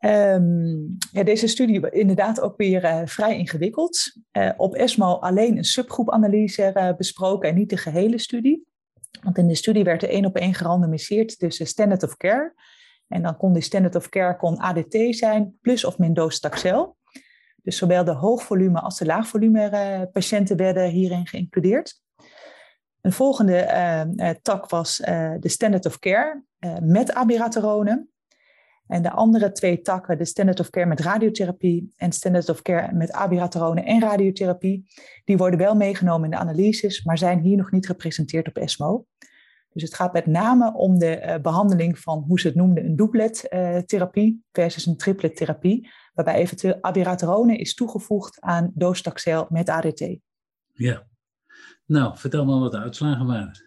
Um, 0.00 0.96
ja, 1.12 1.22
deze 1.22 1.46
studie 1.46 1.90
inderdaad 1.90 2.40
ook 2.40 2.56
weer 2.56 2.84
uh, 2.84 3.02
vrij 3.04 3.38
ingewikkeld. 3.38 4.12
Uh, 4.32 4.50
op 4.56 4.74
ESMO 4.74 5.14
alleen 5.14 5.56
een 5.56 5.64
subgroepanalyse 5.64 6.72
uh, 6.74 6.96
besproken 6.96 7.48
en 7.48 7.54
niet 7.54 7.70
de 7.70 7.76
gehele 7.76 8.18
studie. 8.18 8.66
Want 9.22 9.38
in 9.38 9.48
de 9.48 9.54
studie 9.54 9.84
werd 9.84 10.02
er 10.02 10.08
één 10.08 10.24
op 10.24 10.36
één 10.36 10.54
gerandomiseerd 10.54 11.38
tussen 11.38 11.66
standard 11.66 12.02
of 12.02 12.16
care 12.16 12.54
en 13.08 13.22
dan 13.22 13.36
kon 13.36 13.52
die 13.52 13.62
standard 13.62 13.94
of 13.94 14.08
care 14.08 14.36
kon 14.36 14.58
ADT 14.58 14.96
zijn, 15.10 15.58
plus 15.60 15.84
of 15.84 15.98
min 15.98 16.14
docetaxel. 16.14 16.96
Dus 17.62 17.76
zowel 17.76 18.04
de 18.04 18.12
hoogvolume 18.12 18.80
als 18.80 18.98
de 18.98 19.06
laagvolume 19.06 19.70
uh, 19.70 20.02
patiënten 20.12 20.56
werden 20.56 20.88
hierin 20.88 21.26
geïncludeerd. 21.26 22.02
Een 23.00 23.12
volgende 23.12 23.52
uh, 23.52 24.28
uh, 24.28 24.34
tak 24.42 24.68
was 24.68 24.96
de 25.40 25.48
standard 25.48 25.86
of 25.86 25.98
care 25.98 26.42
met 26.80 27.12
abiraterone. 27.12 28.06
En 28.86 29.02
de 29.02 29.10
andere 29.10 29.52
twee 29.52 29.80
takken, 29.80 30.18
de 30.18 30.24
standard 30.24 30.60
of 30.60 30.70
care 30.70 30.86
met 30.86 31.00
radiotherapie 31.00 31.92
en 31.96 32.12
standard 32.12 32.48
of 32.48 32.62
care 32.62 32.92
met 32.92 33.12
abiraterone 33.12 33.82
en 33.82 34.00
radiotherapie, 34.00 34.84
die 35.24 35.36
worden 35.36 35.58
wel 35.58 35.74
meegenomen 35.74 36.24
in 36.24 36.30
de 36.30 36.36
analyses, 36.36 37.04
maar 37.04 37.18
zijn 37.18 37.40
hier 37.40 37.56
nog 37.56 37.70
niet 37.70 37.86
gepresenteerd 37.86 38.48
op 38.48 38.56
ESMO. 38.56 39.04
Dus 39.78 39.88
het 39.88 39.98
gaat 39.98 40.12
met 40.12 40.26
name 40.26 40.74
om 40.74 40.98
de 40.98 41.22
uh, 41.22 41.36
behandeling 41.42 41.98
van, 41.98 42.24
hoe 42.26 42.40
ze 42.40 42.46
het 42.46 42.56
noemden, 42.56 42.84
een 42.84 42.96
doublet-therapie 42.96 44.32
uh, 44.32 44.40
versus 44.52 44.86
een 44.86 44.96
triplet-therapie, 44.96 45.90
waarbij 46.14 46.34
eventueel 46.34 46.78
abiraterone 46.80 47.56
is 47.56 47.74
toegevoegd 47.74 48.40
aan 48.40 48.70
docetaxel 48.74 49.46
met 49.48 49.68
ADT. 49.68 50.18
Ja, 50.72 51.06
nou, 51.86 52.18
vertel 52.18 52.44
maar 52.44 52.58
wat 52.58 52.72
de 52.72 52.78
uitslagen 52.78 53.26
waren. 53.26 53.66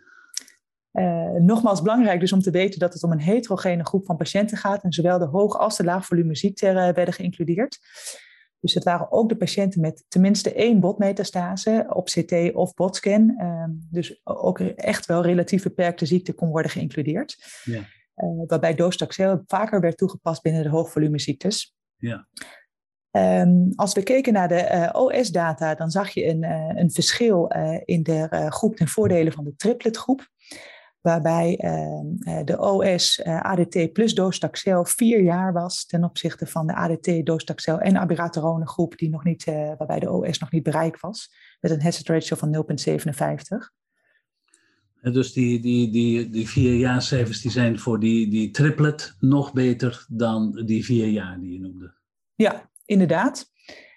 Uh, 0.94 1.42
nogmaals 1.42 1.82
belangrijk 1.82 2.20
dus 2.20 2.34
om 2.34 2.42
te 2.42 2.52
weten 2.52 2.80
dat 2.80 2.94
het 2.94 3.04
om 3.04 3.12
een 3.12 3.20
heterogene 3.20 3.86
groep 3.86 4.06
van 4.06 4.18
patiënten 4.18 4.58
gaat 4.58 4.84
en 4.84 4.92
zowel 4.92 5.20
de 5.20 5.26
hoog- 5.26 5.58
als 5.58 5.78
de 5.78 5.84
laagvolume 5.84 6.36
ziekte 6.36 6.74
werden 6.74 7.14
geïncludeerd. 7.14 7.80
Dus 8.62 8.74
het 8.74 8.84
waren 8.84 9.12
ook 9.12 9.30
de 9.30 9.36
patiënten 9.36 9.82
met 9.82 10.06
tenminste 10.08 10.54
één 10.54 10.80
botmetastase 10.80 11.86
op 11.90 12.06
CT 12.06 12.54
of 12.54 12.74
botscan. 12.74 13.36
Uh, 13.38 13.66
dus 13.70 14.22
ook 14.24 14.60
echt 14.60 15.06
wel 15.06 15.22
relatief 15.22 15.64
beperkte 15.64 16.06
ziekte 16.06 16.34
kon 16.34 16.50
worden 16.50 16.72
geïncludeerd. 16.72 17.62
Ja. 17.64 17.80
Uh, 18.16 18.44
waarbij 18.48 18.76
docetaxel 18.76 19.44
vaker 19.48 19.82
werd 19.82 19.98
toegepast 19.98 20.42
binnen 20.42 20.64
de 20.64 20.70
hoogvolumeziektes. 20.70 21.76
Ja. 21.98 22.28
Um, 23.12 23.72
als 23.76 23.94
we 23.94 24.04
keken 24.04 24.34
naar 24.34 24.48
de 24.48 24.90
uh, 24.94 25.02
OS-data, 25.02 25.76
dan 25.76 25.90
zag 25.90 26.10
je 26.10 26.28
een, 26.28 26.44
uh, 26.44 26.82
een 26.82 26.92
verschil 26.92 27.56
uh, 27.56 27.78
in 27.86 28.04
de 28.04 28.46
groep 28.50 28.76
ten 28.76 28.88
voordele 28.88 29.32
van 29.32 29.44
de 29.44 29.56
tripletgroep. 29.56 30.30
Waarbij 31.02 31.58
ehm, 31.58 32.46
de 32.46 32.60
OS 32.60 33.24
ADT 33.24 33.94
plus 33.94 34.14
docetaxel 34.14 34.86
vier 34.86 35.22
jaar 35.22 35.54
was 35.54 35.86
ten 35.86 36.04
opzichte 36.04 36.48
van 36.48 36.68
de 36.68 36.76
ADT, 36.76 37.26
docetaxel 37.26 37.80
en 37.80 37.98
abiraterone 37.98 38.68
groep 38.68 38.98
die 38.98 39.10
nog 39.10 39.24
niet, 39.24 39.46
waarbij 39.46 40.00
de 40.00 40.12
OS 40.12 40.40
nog 40.40 40.52
niet 40.52 40.64
bereikt 40.64 41.00
was, 41.00 41.34
met 41.60 41.72
een 41.72 41.82
hazard 41.82 42.08
ratio 42.08 42.36
van 42.36 42.66
0,57. 43.66 43.82
Dus 45.02 45.34
die, 45.34 45.60
die, 45.60 45.92
die, 45.92 46.30
die 46.30 46.50
vier 46.50 46.76
jaarcijfers 46.76 47.42
die 47.42 47.52
zijn 47.52 47.80
voor 47.80 48.00
die, 48.00 48.30
die 48.30 48.52
triplet 48.52 49.16
nog 49.20 49.54
beter 49.54 50.06
dan 50.10 50.62
die 50.66 50.86
vier 50.86 51.08
jaar 51.08 51.40
die 51.40 51.54
je 51.54 51.60
noemde. 51.60 51.94
Ja, 52.36 52.70
inderdaad. 52.86 53.50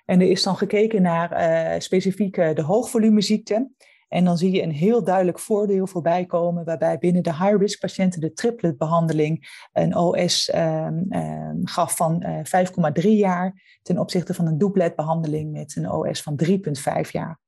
En 0.04 0.20
er 0.20 0.30
is 0.30 0.42
dan 0.42 0.56
gekeken 0.56 1.02
naar 1.02 1.32
uh, 1.32 1.80
specifiek 1.80 2.34
de 2.34 2.62
hoogvolumeziekte. 2.62 3.70
En 4.14 4.24
dan 4.24 4.38
zie 4.38 4.52
je 4.52 4.62
een 4.62 4.72
heel 4.72 5.04
duidelijk 5.04 5.38
voordeel 5.38 5.86
voorbij 5.86 6.24
komen, 6.26 6.64
waarbij 6.64 6.98
binnen 6.98 7.22
de 7.22 7.34
high-risk 7.34 7.80
patiënten 7.80 8.20
de 8.20 8.32
tripletbehandeling 8.32 9.66
een 9.72 9.96
OS 9.96 10.50
ehm, 10.50 11.02
ehm, 11.08 11.56
gaf 11.64 11.96
van 11.96 12.22
uh, 12.26 12.38
eh, 12.38 12.66
5,3 13.02 13.10
jaar 13.10 13.78
ten 13.82 13.98
opzichte 13.98 14.34
van 14.34 14.46
een 14.46 14.58
doubletbehandeling 14.58 15.52
met 15.52 15.76
een 15.76 15.90
OS 15.90 16.22
van 16.22 16.36
3,5 16.36 17.10
jaar. 17.10 17.40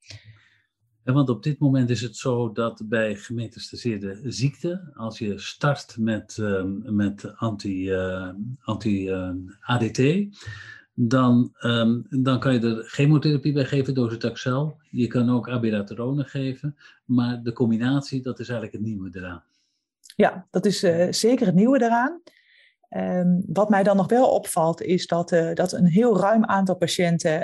Ja, 1.05 1.13
want 1.13 1.29
op 1.29 1.43
dit 1.43 1.59
moment 1.59 1.91
is 1.91 2.01
het 2.01 2.17
zo 2.17 2.53
dat 2.53 2.83
bij 2.89 3.17
gemetastaseerde 3.17 4.21
ziekte, 4.25 4.93
als 4.95 5.19
je 5.19 5.39
start 5.39 5.97
met, 5.99 6.37
uh, 6.41 6.63
met 6.83 7.37
anti-ADT, 7.37 8.85
uh, 8.85 9.39
anti, 9.71 10.31
dan, 10.99 11.55
um, 11.61 12.07
dan 12.09 12.41
kan 12.41 12.55
je 12.55 12.61
er 12.61 12.85
chemotherapie 12.85 13.53
bij 13.53 13.65
geven, 13.65 13.95
docetaxel. 13.95 14.77
Je 14.91 15.07
kan 15.07 15.31
ook 15.31 15.49
abiraterone 15.49 16.25
geven, 16.25 16.77
maar 17.05 17.43
de 17.43 17.53
combinatie, 17.53 18.23
dat 18.23 18.39
is 18.39 18.49
eigenlijk 18.49 18.79
het 18.79 18.87
nieuwe 18.87 19.11
eraan. 19.13 19.45
Ja, 20.15 20.47
dat 20.51 20.67
is 20.67 20.85
uh, 20.85 21.07
zeker 21.11 21.47
het 21.47 21.55
nieuwe 21.55 21.83
eraan. 21.83 22.23
Um, 22.91 23.43
wat 23.47 23.69
mij 23.69 23.83
dan 23.83 23.97
nog 23.97 24.09
wel 24.09 24.31
opvalt, 24.31 24.83
is 24.83 25.07
dat, 25.07 25.33
uh, 25.33 25.53
dat 25.55 25.73
een 25.73 25.87
heel 25.87 26.21
ruim 26.21 26.45
aantal 26.45 26.77
patiënten 26.77 27.41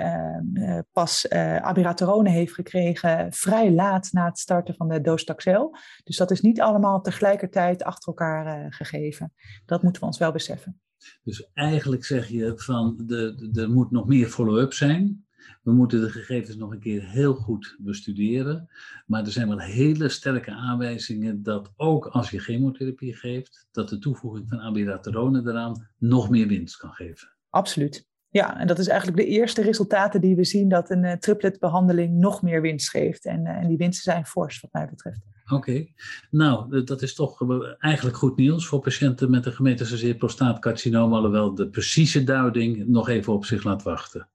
uh, 0.54 0.78
pas 0.92 1.30
abiraterone 1.60 2.30
heeft 2.30 2.54
gekregen 2.54 3.32
vrij 3.32 3.72
laat 3.72 4.08
na 4.12 4.24
het 4.24 4.38
starten 4.38 4.74
van 4.74 4.88
de 4.88 5.00
docetaxel. 5.00 5.76
Dus 6.04 6.16
dat 6.16 6.30
is 6.30 6.40
niet 6.40 6.60
allemaal 6.60 7.00
tegelijkertijd 7.00 7.84
achter 7.84 8.08
elkaar 8.08 8.72
gegeven. 8.72 9.32
Dat 9.64 9.82
moeten 9.82 10.00
we 10.00 10.06
ons 10.06 10.18
wel 10.18 10.32
beseffen. 10.32 10.80
Dus 11.24 11.50
eigenlijk 11.54 12.04
zeg 12.04 12.28
je 12.28 12.52
van 12.56 13.02
de, 13.06 13.48
de, 13.52 13.60
er 13.60 13.70
moet 13.70 13.90
nog 13.90 14.06
meer 14.06 14.28
follow-up 14.28 14.72
zijn. 14.72 15.24
We 15.62 15.72
moeten 15.72 16.00
de 16.00 16.10
gegevens 16.10 16.56
nog 16.56 16.72
een 16.72 16.80
keer 16.80 17.08
heel 17.08 17.34
goed 17.34 17.76
bestuderen. 17.78 18.68
Maar 19.06 19.24
er 19.24 19.32
zijn 19.32 19.48
wel 19.48 19.58
hele 19.58 20.08
sterke 20.08 20.50
aanwijzingen 20.50 21.42
dat 21.42 21.72
ook 21.76 22.06
als 22.06 22.30
je 22.30 22.38
chemotherapie 22.38 23.16
geeft, 23.16 23.66
dat 23.70 23.88
de 23.88 23.98
toevoeging 23.98 24.48
van 24.48 24.60
abiraterone 24.60 25.40
eraan 25.40 25.88
nog 25.98 26.30
meer 26.30 26.46
winst 26.46 26.76
kan 26.76 26.92
geven. 26.92 27.28
Absoluut. 27.50 28.06
Ja, 28.28 28.58
en 28.58 28.66
dat 28.66 28.78
is 28.78 28.86
eigenlijk 28.86 29.18
de 29.20 29.26
eerste 29.26 29.62
resultaten 29.62 30.20
die 30.20 30.36
we 30.36 30.44
zien 30.44 30.68
dat 30.68 30.90
een 30.90 31.04
uh, 31.04 31.12
tripletbehandeling 31.12 32.18
nog 32.18 32.42
meer 32.42 32.60
winst 32.60 32.90
geeft. 32.90 33.24
En, 33.24 33.40
uh, 33.46 33.50
en 33.50 33.68
die 33.68 33.76
winsten 33.76 34.12
zijn 34.12 34.26
fors 34.26 34.60
wat 34.60 34.72
mij 34.72 34.88
betreft. 34.88 35.20
Oké, 35.48 35.86
nou 36.30 36.84
dat 36.84 37.02
is 37.02 37.14
toch 37.14 37.42
eigenlijk 37.78 38.16
goed 38.16 38.36
nieuws 38.36 38.66
voor 38.66 38.80
patiënten 38.80 39.30
met 39.30 39.46
een 39.46 39.52
gemetastaseerd 39.52 40.18
prostaatcarcinoom, 40.18 41.12
alhoewel 41.12 41.54
de 41.54 41.68
precieze 41.68 42.24
duiding 42.24 42.86
nog 42.86 43.08
even 43.08 43.32
op 43.32 43.44
zich 43.44 43.64
laat 43.64 43.82
wachten. 43.82 44.28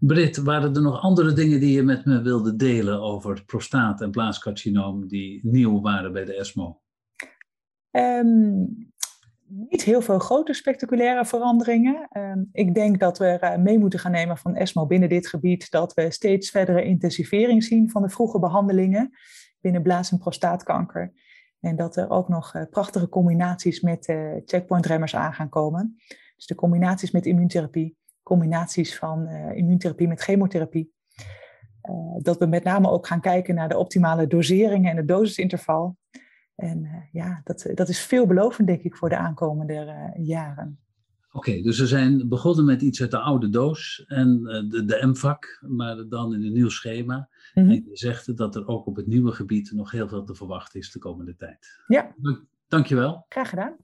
Brit, 0.00 0.36
waren 0.36 0.74
er 0.74 0.82
nog 0.82 1.00
andere 1.00 1.32
dingen 1.32 1.60
die 1.60 1.72
je 1.72 1.82
met 1.82 2.04
me 2.04 2.22
wilde 2.22 2.56
delen 2.56 3.00
over 3.00 3.44
prostaat- 3.44 4.00
en 4.00 4.10
blaascarcinoom 4.10 5.08
die 5.08 5.40
nieuw 5.42 5.80
waren 5.80 6.12
bij 6.12 6.24
de 6.24 6.34
ESMO? 6.34 6.80
Um, 7.90 8.92
niet 9.46 9.82
heel 9.82 10.02
veel 10.02 10.18
grote 10.18 10.52
spectaculaire 10.52 11.24
veranderingen. 11.24 12.08
Um, 12.12 12.48
ik 12.52 12.74
denk 12.74 13.00
dat 13.00 13.18
we 13.18 13.38
uh, 13.40 13.56
mee 13.56 13.78
moeten 13.78 13.98
gaan 13.98 14.12
nemen 14.12 14.38
van 14.38 14.54
ESMO 14.56 14.86
binnen 14.86 15.08
dit 15.08 15.28
gebied 15.28 15.70
dat 15.70 15.94
we 15.94 16.10
steeds 16.10 16.50
verdere 16.50 16.84
intensivering 16.84 17.64
zien 17.64 17.90
van 17.90 18.02
de 18.02 18.08
vroege 18.08 18.38
behandelingen 18.38 19.10
binnen 19.60 19.82
blaas- 19.82 20.10
en 20.10 20.18
prostaatkanker. 20.18 21.12
En 21.60 21.76
dat 21.76 21.96
er 21.96 22.10
ook 22.10 22.28
nog 22.28 22.54
uh, 22.54 22.62
prachtige 22.70 23.08
combinaties 23.08 23.80
met 23.80 24.08
uh, 24.08 24.32
checkpointremmers 24.44 25.14
aan 25.14 25.32
gaan 25.32 25.48
komen. 25.48 25.96
Dus 26.36 26.46
de 26.46 26.54
combinaties 26.54 27.10
met 27.10 27.26
immuuntherapie, 27.26 27.96
combinaties 28.22 28.98
van 28.98 29.28
uh, 29.28 29.56
immuuntherapie 29.56 30.08
met 30.08 30.20
chemotherapie. 30.20 30.92
dat 32.18 32.38
we 32.38 32.46
met 32.46 32.64
name 32.64 32.90
ook 32.90 33.06
gaan 33.06 33.20
kijken 33.20 33.54
naar 33.54 33.68
de 33.68 33.78
optimale 33.78 34.26
doseringen 34.26 34.90
en 34.90 34.96
het 34.96 35.08
dosisinterval. 35.08 35.96
En 36.54 37.08
ja, 37.12 37.40
dat, 37.44 37.70
dat 37.74 37.88
is 37.88 38.00
veelbelovend, 38.00 38.66
denk 38.66 38.82
ik, 38.82 38.96
voor 38.96 39.08
de 39.08 39.16
aankomende 39.16 40.12
jaren. 40.16 40.78
Oké, 41.32 41.62
dus 41.62 41.78
we 41.78 41.86
zijn 41.86 42.28
begonnen 42.28 42.64
met 42.64 42.82
iets 42.82 43.00
uit 43.00 43.10
de 43.10 43.18
oude 43.18 43.48
doos 43.48 44.04
en 44.06 44.42
de, 44.68 44.84
de 44.84 45.06
MVAC, 45.06 45.58
maar 45.68 46.08
dan 46.08 46.34
in 46.34 46.44
een 46.44 46.52
nieuw 46.52 46.68
schema. 46.68 47.28
Mm 47.54 47.62
-hmm. 47.62 47.72
En 47.72 47.84
je 47.84 47.96
zegt 47.96 48.36
dat 48.36 48.54
er 48.54 48.66
ook 48.66 48.86
op 48.86 48.96
het 48.96 49.06
nieuwe 49.06 49.32
gebied 49.32 49.72
nog 49.72 49.90
heel 49.90 50.08
veel 50.08 50.24
te 50.24 50.34
verwachten 50.34 50.80
is 50.80 50.92
de 50.92 50.98
komende 50.98 51.36
tijd. 51.36 51.80
Ja. 51.86 52.14
Dankjewel. 52.68 53.24
Graag 53.28 53.48
gedaan. 53.48 53.76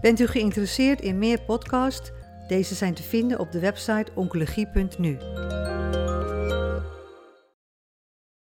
Bent 0.00 0.20
u 0.20 0.26
geïnteresseerd 0.26 1.00
in 1.00 1.18
meer 1.18 1.42
podcasts? 1.42 2.10
Deze 2.48 2.74
zijn 2.74 2.94
te 2.94 3.02
vinden 3.02 3.38
op 3.38 3.52
de 3.52 3.60
website 3.60 4.12
oncologie.nu. 4.14 5.18